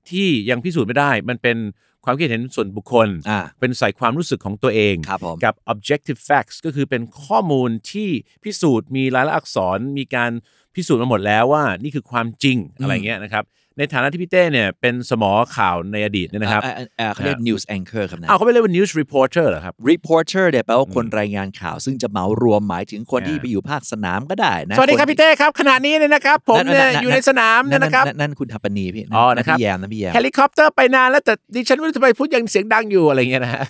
[0.10, 1.58] ที่ยังพิสูจน์ไม่ได้ มันเป็น
[2.06, 8.10] ความคิดเห็นส่วนบุคคล อ่า เป็นใส่ความรู้สึกของตัวเอง ครับผม กับ objective facts ก็คือเป็นข้อมูลที่
[8.44, 10.32] พิสูจน์มีลายลักษณ์อักษรมีการ
[10.76, 13.44] พิสูจน์มาหมดแล้วว่านี่คือความจริงอะไรเงี้ยนะครับ
[13.78, 33.64] ในฐานะที่พี่เต้เนี่ยเป็นสมอข่าวในอดีตเนี่ยนะครับอ่าอ่าอ่าเขาเรียก news anchor ครับนะอ้าวเขาไม่เรียกว่า news reporter เหรอครับ reporter เนี่ยแปลว่าคนรายงานข่าวซึ่งจะเหมารวมหมายถึงคนที่อ่าไปอยู่ภาคสนามก็ได้นะสวัสดีครับนพี่เต้ครับขณะนี้เนี่ยนะครับ ผมเนี่ยอยู่ในสนามเนี่ยนะครับนั่นคุณฐปณีย์พี่อ๋อนะครับพี่แยมนะพี่แยมเฮลิคอปเตอร์ไปนานแล้วแต่ดิฉันไม่รู้ทำไมพูดยังเสียงดังอยู่อะไรเงี้ยนะฮะ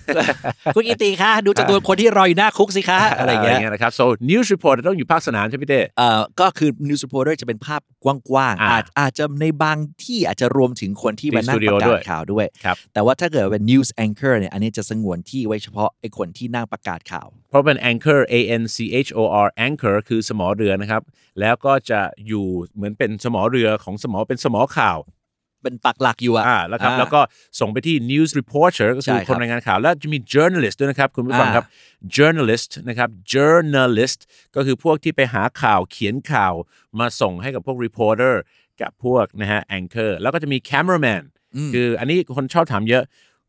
[0.75, 18.63] คุณอิติคะดูจำนวนคนที่รออยู่หน้าคุกสิคะอะไรอย่างเงี้ยนะครับ so news reporter ต้องอยู่ภาคสนามใช่ไหมพี่เต้เอ่อก็คือ news reporter จะเป็นภาพกว้างๆอ่าอาจอาจจะในบางที่อาจจะรวมถึงคนที่มีมานั่งสตูดิปโอระกาด้ศวยข่าวด้วยครับแต่ว่าถ้าเกิดเป็น news anchor เนี่ยอันนี้จะสงวนที่ไว้เฉพาะไอ้คนที่นั่งประกาศข่าว เพราะเป็น anchor a n
[18.75, 21.01] c h o r anchor คือสมอเรือนะครับ
[21.39, 24.99] แล้วก็จะอยู่เหมือนเป็นสมอเรือของสมอเป็นสมอข่าว
[25.63, 27.21] เป็นปักหลักอยู่อะอ่าแล้วครับอ่าแล้วก็
[27.59, 31.65] ส่งไปที่ news reporter ก็ใช่คือคครับนรายงานข่าว แล้วจะมี journalist ด้วยนะครับ คุณผู้ฟังอ่าครับ
[32.15, 34.19] journalist นะครับ journalist
[34.55, 36.53] ก็คือพวกที่ไปหาข่าวเขียนข่าว
[36.99, 38.33] มาส่งให้กับพวก reporter
[38.81, 41.23] กับพวกนะฮะ anchor แล้วก็จะมี cameraman
[41.73, 43.03] คืออันนี้คนชอบถามเยอะ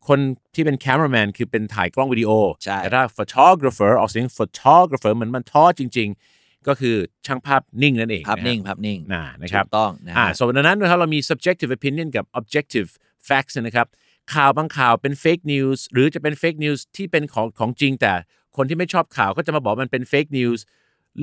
[0.07, 0.19] คน
[0.55, 2.31] ที่เป็น cameraman คือเป็นถ่ายกล้องวิดีโอ
[2.63, 12.89] ใช่แต่ถ้า photographer ออกเสียง photographer เหมือนมันทอจริง ๆ ก็คือช่างภาพนิ่งนั่นเองภาพะฮะนิ่งภาพนิ่งน่านะครับถูกต้องนะฮะอ่าส่วนดังนั้นนะครับเรามี subjective opinion กับ objective
[13.27, 13.87] facts นะครับ
[14.33, 18.13] ข่าวบางข่าวเป็น fake news หรือจะเป็น fake news ที่เป็นของของจริง แต่
[18.57, 20.59] คนที่ไม่ชอบข่าวก็จะมาบอกมันเป็น fake news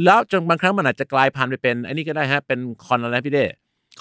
[0.05, 3.45] แล้วจนบางครั้งมันอาจจะกลายพันธุ์ไปเป็นอันนี้ก็ได้ฮะเป็นคอนอะไรนะพี่เด้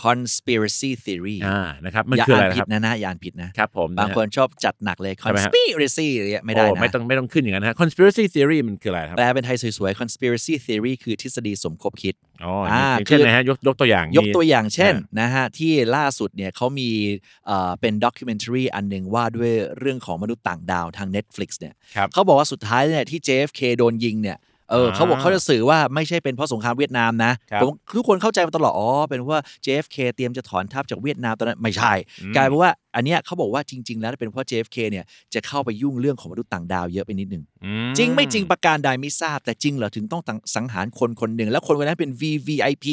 [0.06, 16.89] conspiracy theory อ่านะครับมันอย่าคืออ่าอะไรนนะผิคดรับนะนะอย่าอ่านผิดนะครับผมบางะฮะคนชอบจัดหนักเลยใช่ไหมฮะ conspiracy อะไรเงี้ยไม่ได้โอ้นะไม่ต้องไม่ต้องขึ้นอย่างนั้นนะฮะ conspiracy theory มันคืออะไรครับแปลเป็นไทยสวยๆ conspiracy theory คือทฤษฎีสมคบคิดอ๋ออ่าอย่างเช่นคือนะฮะยกยกตัวอย่าง ยกมีตัวอย่างเช่นอ่นะฮะที่ล่าสุดเนี่ยเขามี
[17.47, 24.38] เอ่อเป็นด็อกิเมนทรีอันหนึ่งว่าด้วยเรื่องของมนุษย์ต่างดาวทาง Netflix เนี่ยครับเขาบอกว่าสุดท้ายเนี่ยที่ JFK โดนยิงเนี่ย
[24.72, 31.94] เอออ่าเขาบอกเขาจะสื่อว่าไม่ใช่เป็นเพราะสงครามเวียดนามนะครับผมทุกคนเข้าใจมาตลอดอ๋อเป็นเพราะว่า JFK เตรียมจะถอนทัพจากเวียดนามตอนนั้นไม่ใช่
[32.36, 40.22] กลายเป็นว่าอันเนี้ยเขาบอกว่าจริง ๆ แล้วเป็นเพราะ JFK เนี่ยจะเข้าไปยุ่งเรื่องของมนุษย์ต่างดาวเยอะไปนิดหนึ่งอืมจริงไม่จริงประการใดไม่ทราบ แต่จริงเหรอถึงต้อง
[40.56, 42.86] สังหารคนคนหนึ่งแล้วคนคนนั้นเป็น VVIP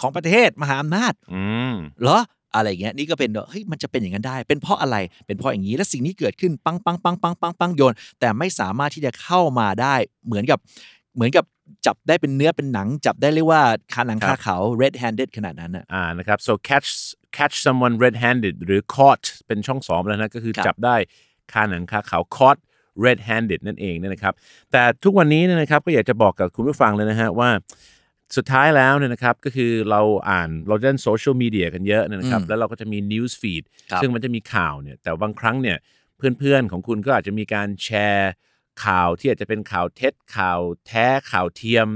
[0.00, 2.20] ของประเทศมหาอำนาจอืมเหรอ
[2.54, 9.94] อะไรอย่างเงี้ยนี่ก็เป็นเฮ้ยมันจะเป็นอย่างนั้นได้ เป็นเพราะอะไรเป็นเพราะอย่างนี้และสิ่งนี้เกิดขึ้นปังปังปังปังปังปังโยนแต่ไม่สามารถที่จะเข้ามาได้
[10.26, 10.58] เหมือนกับ
[11.14, 11.44] เหมือนกับ
[11.86, 13.62] จับได้เป็นเนื้อเป็นหนัง จับได้เรียกว่า
[13.94, 16.88] คาหนังครัคาบเขา red handed ขนาดนั้นอะอ่านะครับ so catch
[17.36, 20.96] catch someone red handed หรือ caught เป็นช่องสองแล้วนะก็คือครับจับได้
[21.52, 22.58] คาหนังคาเขา caught
[23.04, 24.34] red handed นั่นเองเนยนะครับ
[24.72, 27.50] แต่ทุกวันนี้เนี่ยนะครับก็อยากจะบอกกับคุณผู้ฟังเลยนะฮะว่า
[28.36, 35.76] สุดท้ายแล้วเนี่ยนะครับก็คือเราอ่านเราเล่นโซเชียลมีเดียกันเยอะเนยนะครับแล้วเราก็จะมี news feed ครับซึ่งมันจะมีข่าวเนี่ยแต่บางครั้งเนี่ย
[36.16, 38.32] เพื่อนๆของคุณก็อาจจะมีการแชร์
[38.84, 41.88] ข่าวที่อาจจะเป็นข่าวเท็จข่าวแท้ข่าวเทียม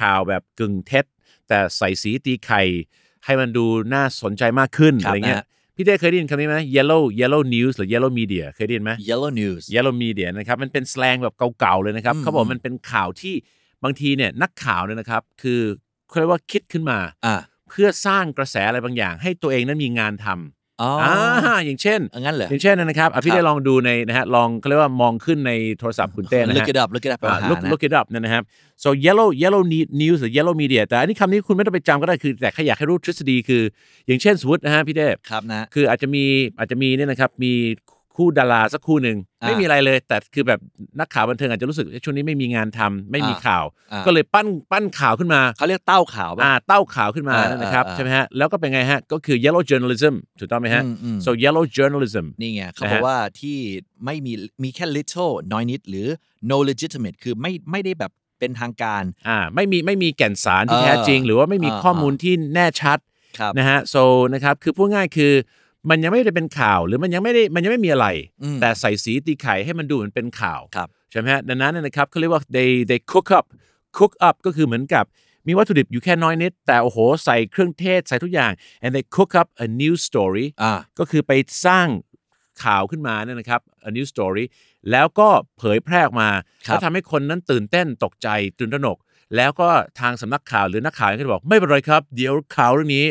[0.00, 1.04] ข่าวแบบกึ่งเท็จ
[1.48, 2.62] แต่ใส่สีตีไข่
[3.24, 13.34] ให้มันดูน่าสนใจมากขึ้นครับอะไรเงี้ยนะฮะพี่เต้เคยได้ยินคำนี้ไหม yellow yellow news หรือ yellow media เคยได้ยินไหม yellow news yellow media นะครับมันเป็นสแลงแบบเก่าๆเลยนะครับอืมเขาบอกมันเป็นข่าวที่
[13.84, 15.60] บางทีเนี่ยนักข่าวเนี่ยนะครับ คือ
[16.08, 17.36] เขาเรียกว่าคิดขึ้นมาอ่า
[17.68, 27.82] เพื่อสร้างกระแสอะไรบางอย่าง ให้ตัวเองนั้นมีงานทำ อ๋ออ่าอย่างเช่น งั้นเหรอ อย่างเช่นนะครับอะพี่ครับได้ลองดูในนะฮะลองเขาเรียกว่ามองขึ้นในโทรศัพท์คุณเต้นะ look ฮะ it up look it up อ่าหา look นะ look
[27.86, 28.42] it up เนยนะครับ
[28.84, 33.62] so yellow yellow ne- news หรือ yellow media แต่อันนี้คำนี้คุณไม่ต้องไปจำก็ได้คือแต่แค่อยากให้รู้ทฤษฎีคือ
[34.06, 36.24] อย่างเช่นสมมตินะฮะพี่เต้ครับนะ คืออาจจะมี
[36.58, 37.52] อาจจะมีเนี่ยนะครับมี
[38.16, 40.60] คู่ดาราสักคู่หนึ่งอ่าไม่มีอะไรเลย แต่คือแบบ
[41.00, 53.58] นักข่าวบันเทิงอาจจะรู้สึกช่วงนี้ไม่มีงานทำไม่มีอ่า ข่าว อ่าก็เลยปั้นปั้นข่าวขึ้นมาเขาเรียกเต้าข่าวป่ะ อ่าเต้าข่าวขึ้นมาอ่านั่นนะครับอ่า ใช่ไหมฮะแล้วก็เป็นไงฮะก็คือ yellow journalism ถูกต้องไหมฮะ อืมอืม so yellow journalism นี่ไงเขานะบอฮะกว่าที่
[54.04, 56.08] ไม่มีมีแค่ little น้อยนิด หรือ
[56.50, 62.98] no legitimate คือไม่ไม่ได้แบบเป็นทางการ อ่าไม่มีไม่มีแก่นสารที่เออแท้จริง หรือว่าไม่มีเออข้อมูลที่แน่ชัด
[63.38, 64.02] ครับ นะฮะ so
[64.34, 65.32] นะครับคือพูดง่ายคือ
[65.90, 68.06] มันยังไม่ได้เป็นข่าวหรือมันยังไม่ได้มันยังไม่มีอะไร
[68.42, 73.46] อืม แต่ใส่สีตีไข่ให้มันดูเหมือนเป็นข่าวครับ ใช่ไหมฮะดังนั้นเนยนะครับเขาเรียกว่า they they cook up
[73.98, 75.04] cook up ก็คือเหมือนกับ
[75.46, 78.52] มีวัตถุดิบอยู่แค่น้อยนิด แต่โอ้โหใส่เครื่องเทศใส่ทุกอย่าง
[78.84, 81.32] and they cook up a new story อ่า ก็คือไป
[81.66, 81.88] สร้าง
[82.64, 84.44] ข่าวขึ้นมาเนี่ยนะครับ a new story
[84.90, 86.30] แล้วก็เผยแพร่ออกมา
[86.66, 88.98] ครับ แล้วทำให้คนนั้นตื่นเต้นตกใจตื่นตระหนก
[89.36, 89.68] แล้วก็
[90.00, 93.06] ทางสำนักข่าวหรือนักข่าวก็จะบอกไม่เป็นไรครับ เดี๋ยวข่าวเรื่องนี้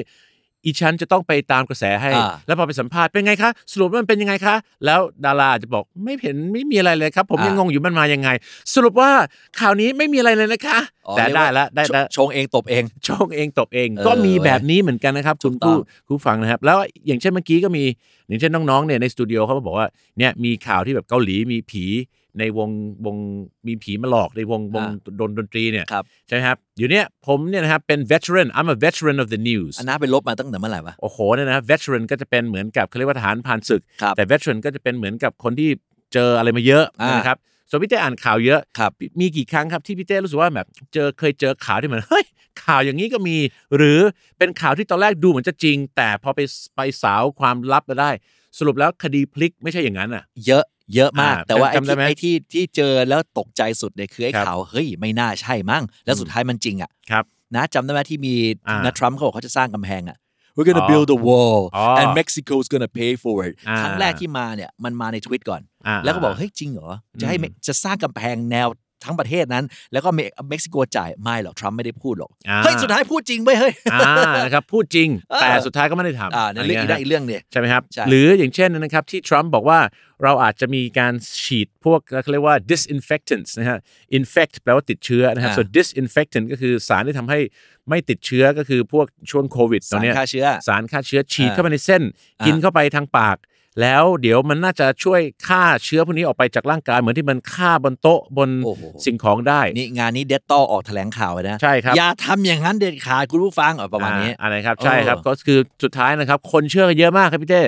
[0.65, 8.29] อีฉันจะต้องไปตามกระแสให้ อ่า แล้วพอไปสัมภาษณ์เป็นไงคะสรุปว่ามันเป็นยังไงคะ แล้วดาราอาจจะบอกไม่เห็นไม่มีอะไรเลยครับ ผมยังงงอยู่มันมายังไง
[8.73, 9.09] สรุปว่า
[9.59, 17.83] ข่าวนี้ไม่มีอะไรเลยนะคะ อ๋อแต่เรียกได้ว่าแล้วได้แล้วชงเองตบเอง ชงเองตบเอง เออก็มีแบบนี้เหมือนกันนะครับ คุณถูกต้องผู้คุณผู้ฟังนะครับ แล้วอย่างเช่นเมื่อกี้ก็มี
[18.27, 21.85] อย่างเช่นน้องๆเนี่ยในสตูดิโอเขาก็บอกว่าเนี่ยมีข่าวที่แบบเกาหลีมีผี
[22.39, 22.69] ในวง
[23.05, 23.15] วง
[23.67, 24.85] มีผีมาหลอกในวงวง
[25.19, 35.69] ดนดนตรีเนี่ยครับใช่ไหมครับอยู่เนี่ยผมเนี่ยนะครับเป็น veteran I'm a veteran of the news อันน้าไปลบมาตั้งแต่เมื่อไหร่วะโอ้โหเนี่ยนะ veteran ก็จะเป็นเหมือนกับเขาเรียกว่าทหารผ่านศึกครับแต่ veteran ก็จะเป็นเหมือนกับคนที่
[36.13, 37.37] เจออะไรมาเยอะอ่านนะครับ
[37.69, 42.25] ส่วนพี่เต้อ่านข่าวเยอะครับมีกี่ครั้งครับที่พี่เต้รู้สึกว่าแบบเจอเคยเจอข่าวที่เหมือนเฮ้ย
[42.65, 43.37] ข่าวอย่างนี้ก็มี
[43.75, 43.99] หรือ
[44.37, 46.39] เป็นข่าวที่ตอนแรกดูเหมือนจะจริง แต่พอไป
[46.75, 48.11] ไปสาวความลับมาได้
[48.57, 50.63] สรุปแล้วคดีพลิกไม่ใช่อย่างนั้นอะ เยอะ
[50.95, 58.35] เยอะมากอ่าแต่ว่าไอ้จำได้ที่ไหมไอ้ที่ที่เจอแล้วตกใจสุดเนี่ยคือไอ้ครับข่าวเฮ้ยไม่น่าใช่มั้งแล้วสุดท้ายมันจริงอะครับนะจำได้ไหมที่มี
[58.69, 60.17] อ่านะทรัมป์เขาบอกเขาจะสร้างกำแพงอะ
[60.55, 66.89] we're gonna อ๋อ build a wall อ๋อ and Mexico's gonna pay for it อ่าครั้งแรกที่มาเนี่ยมันมาในทวิตก่อนอ่าแล้วก็บอกเฮ้ยจริงเหรอ
[67.21, 68.67] จะให้อืมเมจะสร้างกำแพงแนว
[69.05, 79.79] ทั้งประเทศนั้น แล้วก็เมเม็กซิโกจ่ายไม่หรอกทรัมป์ไม่ได้พูดหรอกอ่าเฮ้ยสุดท้ายพูดจริงเว้ยเฮ้ยอ่านะครับพูดจริงเออแต่สุดท้ายก็ไม่ได้ทำอ่าในเรื่องอีกะได้ไงี้ยอีกเรื่องเนี่ยใช่ไหมครับใช่หรืออย่างเช่นนะครับที่ทรัมป์บอกว่า
[80.23, 83.79] เราอาจจะมีการฉีดพวกเขาเรียกว่า disinfectants นะฮะ
[84.17, 87.39] infect แปลว่าติดเชื้อนะครับอ่าส่วน disinfectant ก็คือสารที่ทำให้
[87.89, 92.01] ไม่ติดเชื้อก็คือพวกช่วงโควิดตอสานรเนี้ยฆ่าเชื้อสารฆ่าเชื้อฉีดอ่าเข้าไปในเส้น
[92.41, 93.37] อ่ากิกินเข้าไปทางปาก
[93.81, 107.63] แล้วเดี๋ยวมันน่าจะช่วยฆ่าเชื้อพวกนี้ออกไปจากร่างกาย เหมือนที่มันฆ่าบนโต๊ะบนโอ้โห สิ่งของได้ นี่งานนี้เดตตอออกแถลงข่าวเลยนะ ใช่ครับ อย่าทำอย่างนั้นเด็ดขาดคุณผู้ฟังอะประมาณนี้ อ่อะไรครับใช่ครับเออ ก็คือสุดท้ายนะครับ คนเชื่อกันเยอะมากครับพี่เต้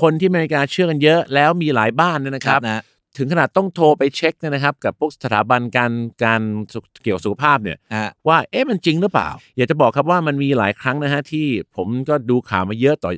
[0.00, 2.82] คนที่อเมริกาเชื่อกันเยอะแล้วมีหลายบ้านเนี่ยนะครับ นะ
[3.16, 5.92] ถึงขนาดต้องโทรไปเช็คเนี่ยนะครับ กับพวกสถาบันการ
[6.24, 11.46] การสุขเกี่ยวกับสุขภาพเนี่ยฮะ ว่าเอ๊ะมันจริงหรือเปล่า อยากจะบอกครับว่ามันมีหลายครั้งนะฮะที่
[11.76, 13.10] ผมก็ดูข่าวมาเยอะต่อ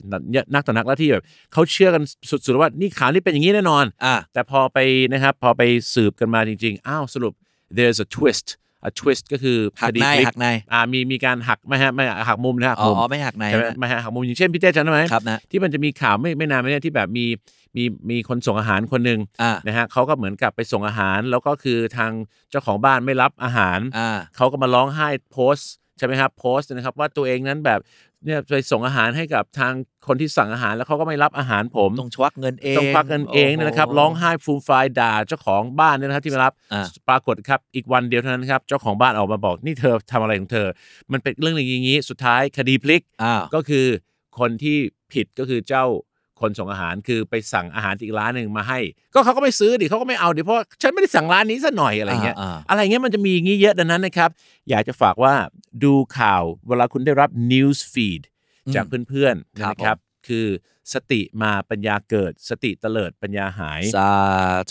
[0.54, 4.78] นักต่อนักแล้วที่แบบเขาเชื่อกันสุดๆว่านี่ข่าวนี้เป็นอย่างนี้แน่นอน อะ แต่พอไป
[5.12, 5.62] นะครับพอไป
[5.94, 7.34] สืบกันมาจริงๆ อ้าวสรุป
[7.76, 8.63] there's a twist a
[8.98, 17.26] twist ก็คือหักคดีในพลิหักในอ่ามีมีการหักไม่ฮะไม่หักมุมนะหักอ๋มุมอไม่หักในใช่ไหมนะไม่ฮะหักมุมอย่างเช่นพี่เต้จำได้ไหมครับนะที่มันจะมีข่าวไม่ไม่นานมาเนี่ยที่แบบมี
[17.76, 22.12] มีมีคนส่งอาหารคนหนึ่งอ่านะฮะเขาก็เหมือนกับไปส่งอาหาร แล้วก็คือทาง
[22.50, 27.80] เจ้าของบ้านไม่รับอาหารอ่าเขาก็มาร้องไห้โพสต์ใช่ไหมครับโพสต์นะครับว่าตัวเองนั้นแบบ
[28.24, 29.72] เนี่ยไปส่งอาหารให้กับทาง
[30.06, 40.66] คนที่สั่งอาหารแล้วเขาก็ไม่รับอาหารผมต้องชวักเงินเองต้องควักเงินเองเนี่ยนะครับโโหร้องไห้ฟูมฟายด่าเจ้าของบ้านเนี่ยนะครับที่ไม่รับอ่าปรากฏครับอีกวันเดียวเท่านั้นครับเจ้าของบ้านออกมาบอกนี่เธอทำอะไรของเธอ
[41.12, 43.86] มันเป็นเรื่องอย่างนี้สุดท้ายคดีพลิกอ้าวก็คือ
[44.38, 44.76] คนที่
[45.12, 45.84] ผิดก็คือเจ้า
[46.40, 48.78] คนส่งอาหารคือไปสั่งอาหารจากอีกร้านหนึ่งมาให้
[49.14, 54.30] ก็เขาก็ไม่ซื้อดิเขาก็ไม่เอาดิเพราะฉันไม่ได้สั่งร้านนี้ซะหน่อยอะไรเงี้ยอ่าอ่าอะไรเงี้ยมันจะมีอย่างงี้เยอะดังนั้นนะครับ
[54.70, 55.34] อยากจะฝากว่า
[55.84, 58.22] ดูข่าวเวลาคุณได้รับ news feed
[58.74, 59.96] จากเพื่อนๆครับนะครับ
[60.28, 60.46] คือ
[60.94, 64.12] สติมาปัญญาเกิด สติเตลิดปัญญาหายสา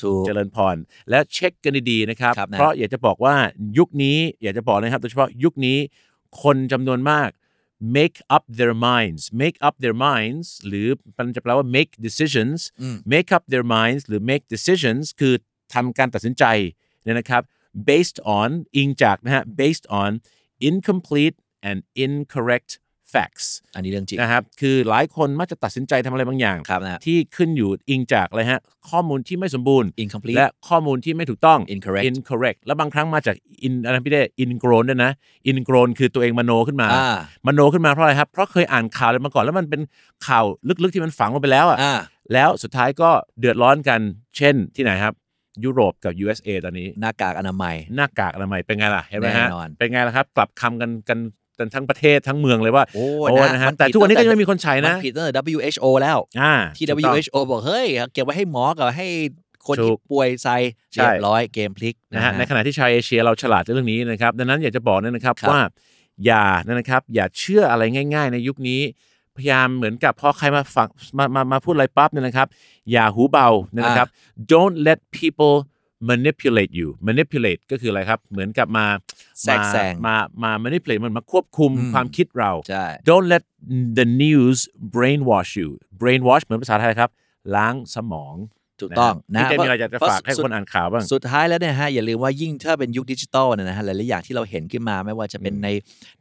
[0.02, 0.76] ธุเจริญพร
[1.10, 3.36] แล้วเช็คกันดีๆนะครับครับนะเพราะอยากจะบอกว่า
[3.78, 5.78] ยุคนี้อยากจะบอกนะครับโดยเฉพาะยุคนี้
[6.44, 7.30] คนจำนวนมาก
[7.97, 12.59] make up their minds make up their minds หรือมันจะแปลว่า make decisions
[13.13, 15.35] make up their minds หรือ make decisions คือ
[15.75, 16.45] ทำการตัดสินใจ
[17.05, 17.43] เนี่ยนะครับ
[17.91, 20.11] based on อิงจากนะฮะ based on
[20.69, 21.37] incomplete
[21.69, 22.71] and incorrect
[23.14, 23.46] facts
[23.76, 33.36] อันนี้เรื่องจริงนะครับคือหลายคนมักจะตัดสินใจทำอะไรบางอย่างครับนะที่ขึ้นอยู่อิงจากอะไรฮะข้อมูลที่ไม่สมบูรณ์ incomplete และข้อมูลที่ไม่ถูกต้อง Incorrect incorrect แล้วบางครั้งมาจาก
[33.68, 35.12] in อะไรพี่เด้ ingrown ด้วยนะ
[35.50, 39.82] ingrown คือตัวเองมโนขึ้นมาอ่ามโนขึ้นมาเพราะอะไรครับ เพราะเคยอ่านข่าวอะไรมาก่อนแล้วมันเป็น
[40.28, 40.46] ข่าว
[40.84, 41.94] ลึกๆที่มันฝังลงไปแล้วอะอ่า
[42.34, 44.00] แล้วสุดท้ายก็เดือดร้อนกัน
[44.38, 45.14] เช่นที่ไหนครับ
[45.64, 51.20] ยุโรปกับ USA ตอนนี้หน้ากากอนามัย หน้ากากอนามัยเป็นไงล่ะเห็นไหมฮะแน่นอนเป็นไงล่ะครับ กลับคำกันกัน
[51.60, 53.06] กันทั้งประเทศทั้งเมืองเลยว่าโอ้
[53.38, 59.08] นะนะฮะมันแต่ผิดทุกวันนี้ตั้ก็งแต่ยังไม่มีคนใช้มันะนผิดตั้งแต่ WHO แล้วอ่าที่ถูกต้อง WHO บอกเฮ้ยเก็บไว้ให้หมอกับให้
[59.68, 60.58] คนถูที่กป่วยใส่
[60.94, 65.62] ใช่เรียบร้อยเกมพลิกนะฮะในขณะที่ชาวเอเชียเราฉลาดในเรื่องนี้นะครับ ดังนั้นอยากจะบอกนะครับครับว่า
[66.26, 68.82] อย่านะครับ อย่าเชื่ออะไรง่าย ๆ ในยุคนี้
[69.38, 70.88] พยายามเหมือนกับพอใครมาฟัง
[71.18, 72.48] มามามาพูดอะไรปั๊บเนี่ยนะครับ
[72.92, 74.08] อย่าหูเบานะครับ
[74.52, 75.56] don't let people
[76.10, 78.86] manipulate you manipulate ก็คืออะไรครับ เหมือนกับมา
[79.42, 83.44] แทรกแซง มา มา manipulate มันมาควบคุมอืมความคิดเรา ใช่ don't let
[84.00, 84.58] the news
[84.96, 85.70] brainwash you
[86.02, 87.10] brainwash เหมือนภาษาไทยครับ
[87.56, 88.36] ล้างสมอง
[88.82, 95.68] ถูกต้องนะนะพี่เจมีอะไรอยากจะเพราฝากให้สุดคนอ่านข่าวบ้าง สุดท้ายแล้วเนี่ยฮะอย่าลืมว่ายิ่งถ้าเป็นยุคดิจิตอลเนี่ยนะฮะหลายๆอย่างที่เราเห็นขึ้นมาไม่ว่าจะเป็นใน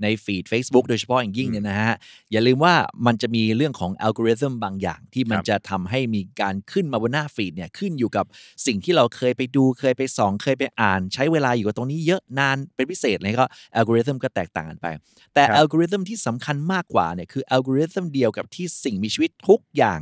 [0.03, 1.95] ใน feed Facebook โดยเฉพาะอย่างยิ่งเนี่ยนะฮะ
[2.33, 2.75] อย่าลืมว่า
[3.07, 8.25] มันจะมีเรื่องของอัลกอริทึมบางอย่าง ที่มันครับจะทำให้มีการขึ้นมาบนหน้า feed เนี่ยขึ้นอยู่กับ
[8.67, 14.87] สิ่งที่เราเคยไปดูเคยไปส่องเคยไปอ่าน ใช้เวลาอยู่กับตรงนี้เยอะนานเป็นพิเศษเลยก็อัลกอริทึมก็แตกต่างกันไป
[15.35, 20.01] แต่ครับอัลกอริทึมที่สำคัญมากกว่าเนี่ยคืออัลกอริทึมเดียวกับที่สิ่งมีชีวิตทุกอย่าง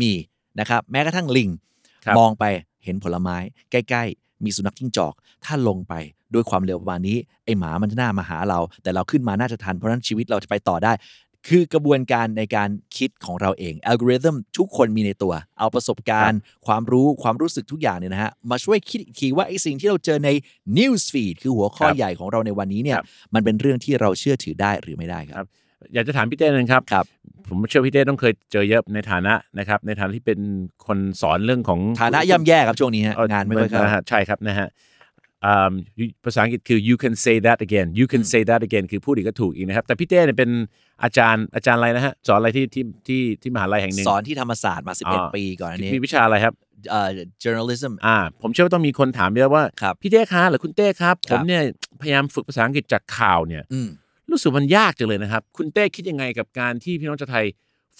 [0.00, 0.12] มี
[0.60, 1.71] นะครับแม้กระทั่งลิงครับ
[2.18, 2.44] มองไป
[2.84, 3.36] เห็นผลไม้
[3.70, 5.94] ใกล้ๆ มีสุนัขจิ้งจอก ถ้าลงไป
[6.34, 10.92] ด้วยความเร็วประมาณนี้ ไอหมามันจะน่ามาหาเรา แต่เราขึ้นมาน่าจะทัน เพราะฉะนั้นชีวิตเราจะไปต่อได้
[11.48, 20.30] คือกระบวนการในการคิดของเราเองอัลกอริทึมทุกคนมีในตัว เอาประสบการณ์ ความรู้ความรู้สึกทุกอย่างเนี่ยนะฮะมาช่วยคิดอีกทีว่าไอสิ่งที่เราเจอใน
[20.78, 25.46] News Feed คือหัวข้อครับใหญ่ของเราในวันนี้เนี่ยครับมันเป็นเรื่องที่เราเชื่อถือได้หรือไม่ได้ครับ
[25.94, 27.06] อยากจะถามพี่เต้นะครับครับ
[27.48, 30.40] ผมเชื่อพี่เต้ต้องเคยเจอเยอะในฐานะนะครับ ในฐานะที่เป็น
[30.86, 34.68] คนสอนเรื่องของฐานะย่ำแย่ครับช่วงนี้ฮะเอ่องานไม่ค่อยเข้านะฮะใช่ครับนะฮะ
[35.46, 35.72] อืม
[36.24, 40.50] ภาษาอังกฤษคือ you can say that again you can say that again คือพูดอีกก็ถูกอีกนะครับ แต่พี่เต้เนี่ยเป็น
[41.02, 46.54] อาจารย์อาจารย์อะไรนะฮะ สอนอะไรที่ที่ที่ที่มหาลัยแห่งหนึ่ง สอนที่ธรรมศาสตร์มาอ๋อ11 ปีก่อนอันนี้มีวิชาอะไรครับ
[46.90, 47.08] เอ่อ
[47.44, 51.62] journalism อ่าผมเชื่อว่าต้องมีคนถามเยอะว่าครับพี่เต้คะหรือคุณเต้ครับคผรับมเนี่ย
[52.00, 53.88] พยายามฝึกภาษาอังกฤษจากข่าวเนี่ยอืม
[54.32, 57.46] รู้สึกมันยากจังเลยนะครับ คุณเต้คิดยังไงกับการที่พี่น้องชาวไทย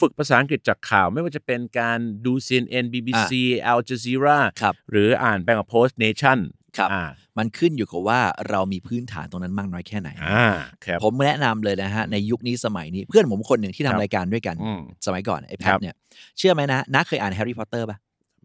[0.01, 3.33] ฝึกภาษาอังกฤษจากข่าวไม่ว่าจะเป็นการดู CNN BBC
[3.71, 6.39] Al Jazeera ครับหรืออ่าน Bangkok Post Nation
[6.77, 7.03] ครับอ่า
[7.39, 10.47] มันขึ้นอยู่กับว่าเรามีพื้นฐานตรงนั้นมากน้อยแค่ไหนอ่า
[10.85, 15.95] ครับผมแนะนำเลยนะฮะ ในยุคนี้สมัยนี้เพื่อนผมคนหนึ่งที่ครับทำรายการด้วยกันอืมสมัยก่อน ไอ้แพทครับเนี่ย
[16.39, 17.99] เชื่อไหมนะน้าเคยอ่านแฮร์รี่พอตเตอร์ป่ะ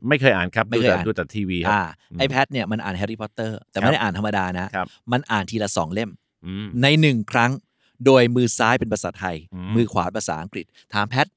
[0.08, 6.10] ไม่เคยอ่านครับไม่ดูเคยแต่อ่านดูแต่ทีวีครับอ่าอืมไอ้แพทเนี่ยมันอ่านแฮร์รี่พอตเตอร์แต่ครับไม่ได้อ่านธรรมดานะครับมันอ่านทีละสองเล่ม
[6.45, 7.52] อืมในหนึ่งครั้ง
[8.05, 11.27] โดยมือซ้ายเป็นภาษาไทย อืมมือขวาภาษาอังกฤษ ถามแพท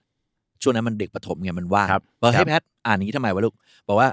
[0.62, 3.54] ช่วงนั้นมันเด็กประถมไงมันว่างครับบอกครัให้บแพทอ่านอย่างนี้ทำไมวะลูก
[3.88, 4.08] บอกว่า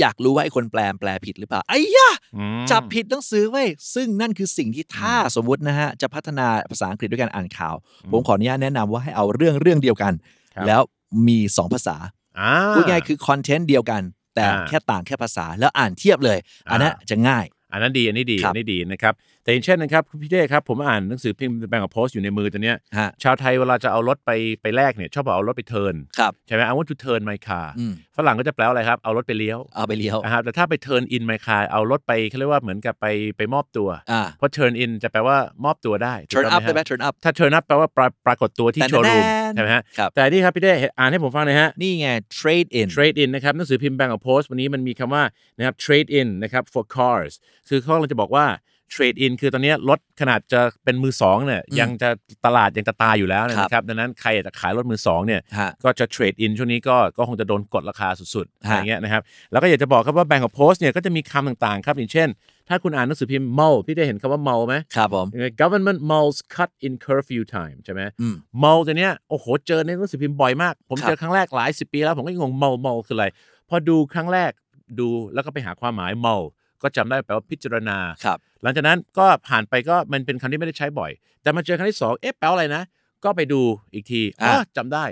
[0.00, 7.74] อยากรู้ว่าไอ้คนแปลแปลผิดหรือเปล่าไอ้ยะ อืม จับผิดหนังสือเว้ยซึ่งนั่นคือสิ่งที่ถ้าสมมุตินะฮะ จะพัฒนาภาษาอังกฤษด้วยการอ่านข่าว
[8.12, 10.12] ผมขออนุญาตแนะนำว่าให้เอาเรื่องเรื่องเดียวกัน
[10.54, 10.82] ครับ แล้ว
[11.28, 11.96] มีสองภาษา
[12.40, 14.02] อ่า พูดง่ายๆคือคอนเทนต์เดียวกัน
[14.34, 16.38] แต่อ่าแค่ต่างแค่ภาษาแล้วอ่านเทียบเลย
[16.70, 24.30] อันนั้นอ่า จะง่าย อันนั้นดีอันนี้ดีครับ อันนี้ดีนะครับ แต่อย่างเช่นนะครับพี่เต้ครับผมอ่านหนังสือพิมพ์ Bangkok Post อยู่ในมือตัวเนี้ยฮะ ชาวไทยเวลาจะเอารถไป
[24.62, 31.22] ไปแลกเนี่ยชอบบอกเอารถไป turn ครับ ใช่ไหม I want to turn my car อืม ฝรั่งก็จะแปลว่าอะไรครับ เอารถไปเลี้ยวเอาไปเลี้ยว นะครับแต่ถ้าไป turn in
[31.30, 37.00] my car เอารถไปเขาเรียกว่าเหมือนกับไปไปมอบตัว อ่า เพราะ turn in จะแปลว่ามอบตัวได้ถูก turn ต้อง turn up ได้ไหม ฮะ turn
[37.08, 42.08] up ถ้า turn up แปลว่าปราปรากฏตัวที่แต่โชว์รูมแน่ๆใช่ไหมฮะครับ แต่นี่ครับพี่เต้อ่านให้ผมฟังหน่อยฮะ นี่ไง
[42.40, 45.22] trade in trade in นะครับหนังสือพิมพ์ Bangkok Post วันนี้มันมีคำว่า
[45.56, 47.32] นะครับ trade in นะครับ for cars
[47.68, 48.46] คือเขากำลังจะบอกว่า
[48.92, 52.08] เทรดอินคือตอนนี้รถขนาดจะเป็นมือสองเนี่ยยังจะ
[52.46, 62.28] ตลาดยังจะตายอยู่แล้วนะครับดังนั้นใครอยากจะขายรถมือสองเนี่ยฮะก็จะเทรดอินช่วงนี้ก็ก็คงจะโดนกดราคาสุดๆฮะอะไรเงี้ยนะครับแล้วก็อยากจะบอกครับว่าแบงก์ของโพสเนี่ยก็จะมีคำต่างๆครับอย่างเช่น
[62.68, 72.52] ถ้าคุณอ่านหนังสือพิมพ์ mull พี่ได้เห็นคำว่า mull ไหมครับผมยังไง government mulls cut in curfew time ใช่ไหมอืม mull ตัวเนี้ยโอ้โหเจอในหนังสือพิมพ์บ่อยมาก ผมครับเจอครั้งแรกหลายสิบปีแล้วผมก็งง
[72.62, 73.26] mull mull คืออะไร
[73.68, 74.50] พอดูครั้งแรก
[74.98, 76.44] ดูแล้วก็ไปหาความหมาย mull
[76.82, 81.10] ก็จำได้แปลว่าพิจารณาครับหลังจากนั้นก็ผ่านไปก็มันเป็นคำที่ไม่ได้ใช้บ่อย
[81.42, 82.82] แต่มาเจอครั้งที่สองเอ๊ะแปลว่าอะไรนะ
[83.24, 83.60] ก็ไปดู
[83.94, 85.04] อีกทีอ๋ออะจำได้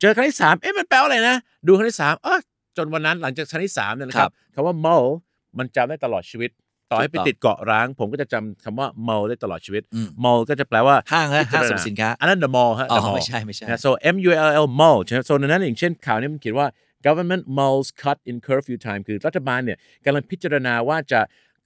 [0.00, 2.38] เจอครั้งที่สามเอ๊ะมันแปลว่าอะไรนะ ดูครั้งที่สามเออ
[2.76, 5.06] จนวันนั้นหลังจากครั้งที่สามเนี่ยนะครับคำว่า mull
[5.58, 6.50] มันจำได้ตลอดชีวิต
[6.90, 14.30] ต่อให้ไปติดเกาะร้าง ผมก็จะจำคำว่า mull ได้ตลอดชีวิตอืม mull ก็จะแปลว่าห้างนะพิจห้างรณสรรพสินค้าอันนั้น the mall ฮะอ๋อ the mall ไม่ใช่ไม่ใช่นะ so M U
[14.48, 16.66] L L mall ใช่ไหม so ดังนั้นอย่างเช่นข่าวนี้มันเขียนว่า
[17.06, 21.20] government malls cut in curfew time คือรัฐบาลเนี่ยกำลังพิจารณาว่าจะ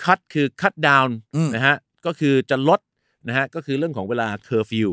[0.04, 2.80] cut คือ cut down อืมนะฮะก็คือจะลด
[3.28, 4.90] นะฮะก็คือเรื่องของเวลา curfew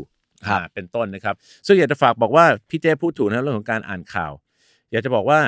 [0.47, 1.35] ครับอ่าเป็นต้นนะครับ
[1.67, 4.31] ซึ่งอยากจะฝากบอกว่าพี่เต้พูดถูกนะเรื่องของการอ่านข่าว
[4.91, 5.39] อยากจะบอกว่า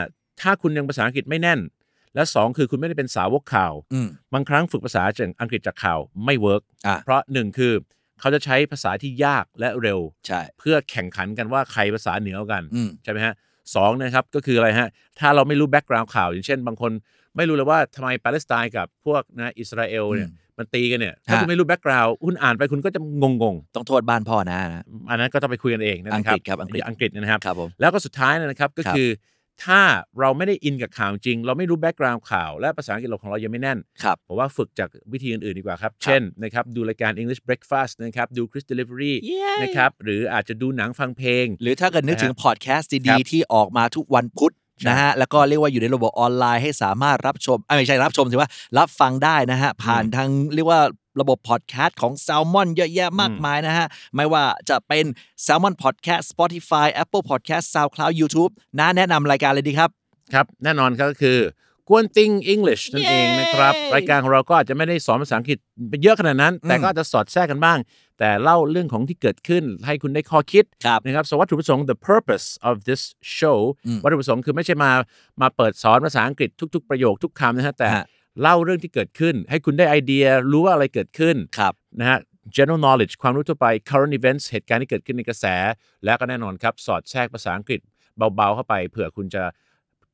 [0.41, 1.59] ถ้าคุณยังภาษาอังกฤษไม่แน่น
[2.15, 7.73] และสองคือคุณไม่ได้เป็นสาวกข่าวอืมบางครั้งฝึกภาษาจากอังกฤษจากข่าวไม่เวิร์กอะเพราะหนึ่งคือ
[8.19, 13.33] เขาจะใช้ภาษาที่ยากและเร็วใช่เพื่อแข่งขันกันว่าใครภาษาเหนือกว่ากันอืมใช่ไหมฮะ
[13.75, 14.87] สองนะครับก็คืออะไรฮะ
[15.19, 16.91] ถ้าเราไม่รู้ background ข่าว อย่างเช่น บางคน
[17.35, 29.09] ไม่รู้เลยว่าทำไมปาเลสไตน์กับพวกนะอิสราเอลเนี่ยมันตีกันเนี่ยถ้าฮะคุณไม่รู้ background คุณอ่านไปคุณก็จะงงงต้องโทษบ้านพ่อนะนะๆอันนั้นก็ต้องไปคุยกันเองนะอังครักฤษครับอังกฤษอังกฤษนะครับครับผมแล้วก็สุดท้ายนะครับก็ครับคือ
[29.65, 29.81] ถ้า
[30.19, 39.13] เราไม่ได้อินกับข่าวจริง เราไม่รู้ background ข่าว และภาษาอังกฤษเราของเรายังไม่แน่นครับผมว่าฝึกจากวิธีอื่นๆดีกว่าครับ เช่นนะครับดูรายการ English Breakfast นะครับดู Chris Delivery
[39.61, 50.81] นะครับหรืออาจจะดูหนังฟังเพลง หรือถ้าเกิดนึกถึงพอดแคสต์คดีรับๆที่ออกมาทุกวันพุธใช่ นะฮะแล้วก็เรียกว่าอยู่ในระบบออนไลน์ให้สามารถรับชมอะไม่ใช่รับชมสิว่ารับฟังได้นะฮะผ่านทางเรียกว่า
[51.21, 55.05] ระบบพอดแคสต์ของ s ซ l m o n เยอะแยะมากมายนะฮะ ไม่ว่าจะเป็น
[55.45, 59.89] Salmon Podcast Spotify Apple Podcast SoundCloud YouTube นะแนะนำรายการเลยดีครับ
[60.33, 61.37] ครับ แน่นอนครับก็คือ
[61.89, 65.57] กวนติง English นั่นเองนะครับเย้รายการของเราก็อาจจะไม่ได้สอนภาษาอังกฤษ
[65.89, 67.77] ไปเยอะขนาดนั้น แต่ก็อาจจะสอดแทรกกันบ้าง
[68.19, 73.01] แต่เล่าเรื่องของที่เกิดขึ้นให้คุณได้ข้อคิดครับนะครับสวัตถุประสงค์ the purpose of this
[73.37, 73.59] show
[74.03, 74.91] วัตถุประสงค์คือไม่ใช่มา
[75.41, 78.03] มาเปิดสอนภาษาอังกฤษทุก ๆ ประโยคทุกคำนะฮะแต่ฮะ
[78.41, 82.19] เล่าเรื่องที่เกิดขึ้น ให้คุณได้ไอเดียรู้ว่าอะไรเกิดขึ้นครับนะฮะ
[82.55, 85.45] general knowledge ความรู้ทั่วไป current events เหตุการณ์ที่เกิดขึ้นในกระแส
[86.03, 87.79] และก็แน่นอนครับ สอดแทรกภาษาอังกฤษ
[88.35, 89.43] เบา ๆ เข้าไปเผื่อคุณจะ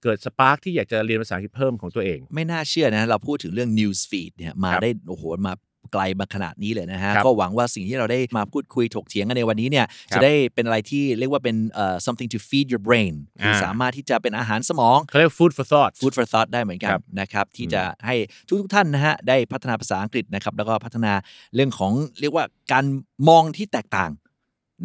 [0.04, 5.54] เกิดสปาร์กที่อยากจะเรียนภาษาอังกฤษเพิ่มของตัวเอง ไม่น่าเชื่อนะ เราพูดถึงเรื่อง news feed เนี่ยมาครับได้ โอ้โห มา
[5.92, 18.16] ไกลมาขนาดนี้เลยนะฮะครับก็หวังว่าสิ่งที่เราได้มาพูดคุยถกเถียงกันในวันนี้เนี่ยครับจะได้เป็นอะไรที่เรียกว่าเป็นเอ่อ something to feed your brain คืออาสามารถที่จะเป็นอาหารสมองเขาเรียก food for thought food for thought ได้เหมือนกันครับนะครับที่จะให้
[18.48, 21.14] ทุกทุกๆท่านนะฮะได้พัฒนาภาษาอังกฤษนะครับแล้วก็พัฒนา
[21.56, 21.92] เรื่องของ
[22.22, 22.86] เรียกว่าการ
[23.30, 24.12] มองที่แตกต่าง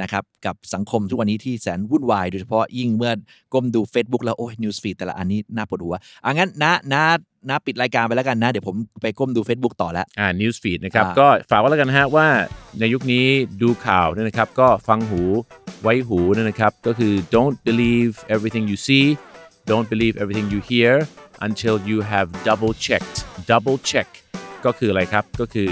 [0.02, 3.12] นะครับกับสังคมทุกวันนี้ที่แสนวุ่นวาย โดยเฉพาะยิ่งเมื่อ
[3.52, 7.04] ก้มดู Facebook แล้ว โอ้ย news feed แต่ละอันนี้น่าปวดหัวอะงั้นนะนะ
[7.48, 12.26] นะปิดรายการไปแล้วกันนะ เดี๋ยวผมไปก้มดู Facebook ต่อแล้ว อ่า news feed นะครับอ่าก็ฝากไว้แล้วกันนะฮะว่า
[12.80, 13.26] ในยุคนี้
[13.62, 15.22] ดูข่าวเนี่ยนะครับ ก็ฟังหู
[15.82, 19.06] ไว้หูนะครับ ก็คือ don't believe everything you see
[19.70, 20.94] don't believe everything you hear
[21.46, 23.16] until you have double checked
[23.50, 24.08] double check
[24.64, 25.68] ก็คืออะไรครับ ก็คือ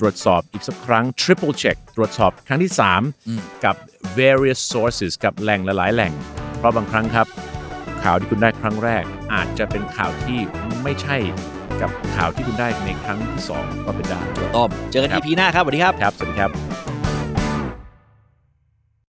[0.00, 2.72] ตรวจสอบอีกสักครั้ง triple check ตรวจสอบครั้งที่
[3.16, 3.76] 3 กับ
[4.20, 6.12] various sources กับแหล่งหลายๆ แหล่ง
[6.58, 7.26] เพราะบางครั้งครับ
[8.04, 10.38] ข่าวที่คุณได้ครั้งแรก อาจจะเป็นข่าวที่
[10.82, 11.16] ไม่ใช่
[11.80, 14.20] กับข่าวที่คุณได้ในครั้งที่สองก็เป็นได้
[14.56, 16.50] ต้อมเจอกันครับ EP หน้าครับสวัสดีครับ ครับ สวัสดีครับ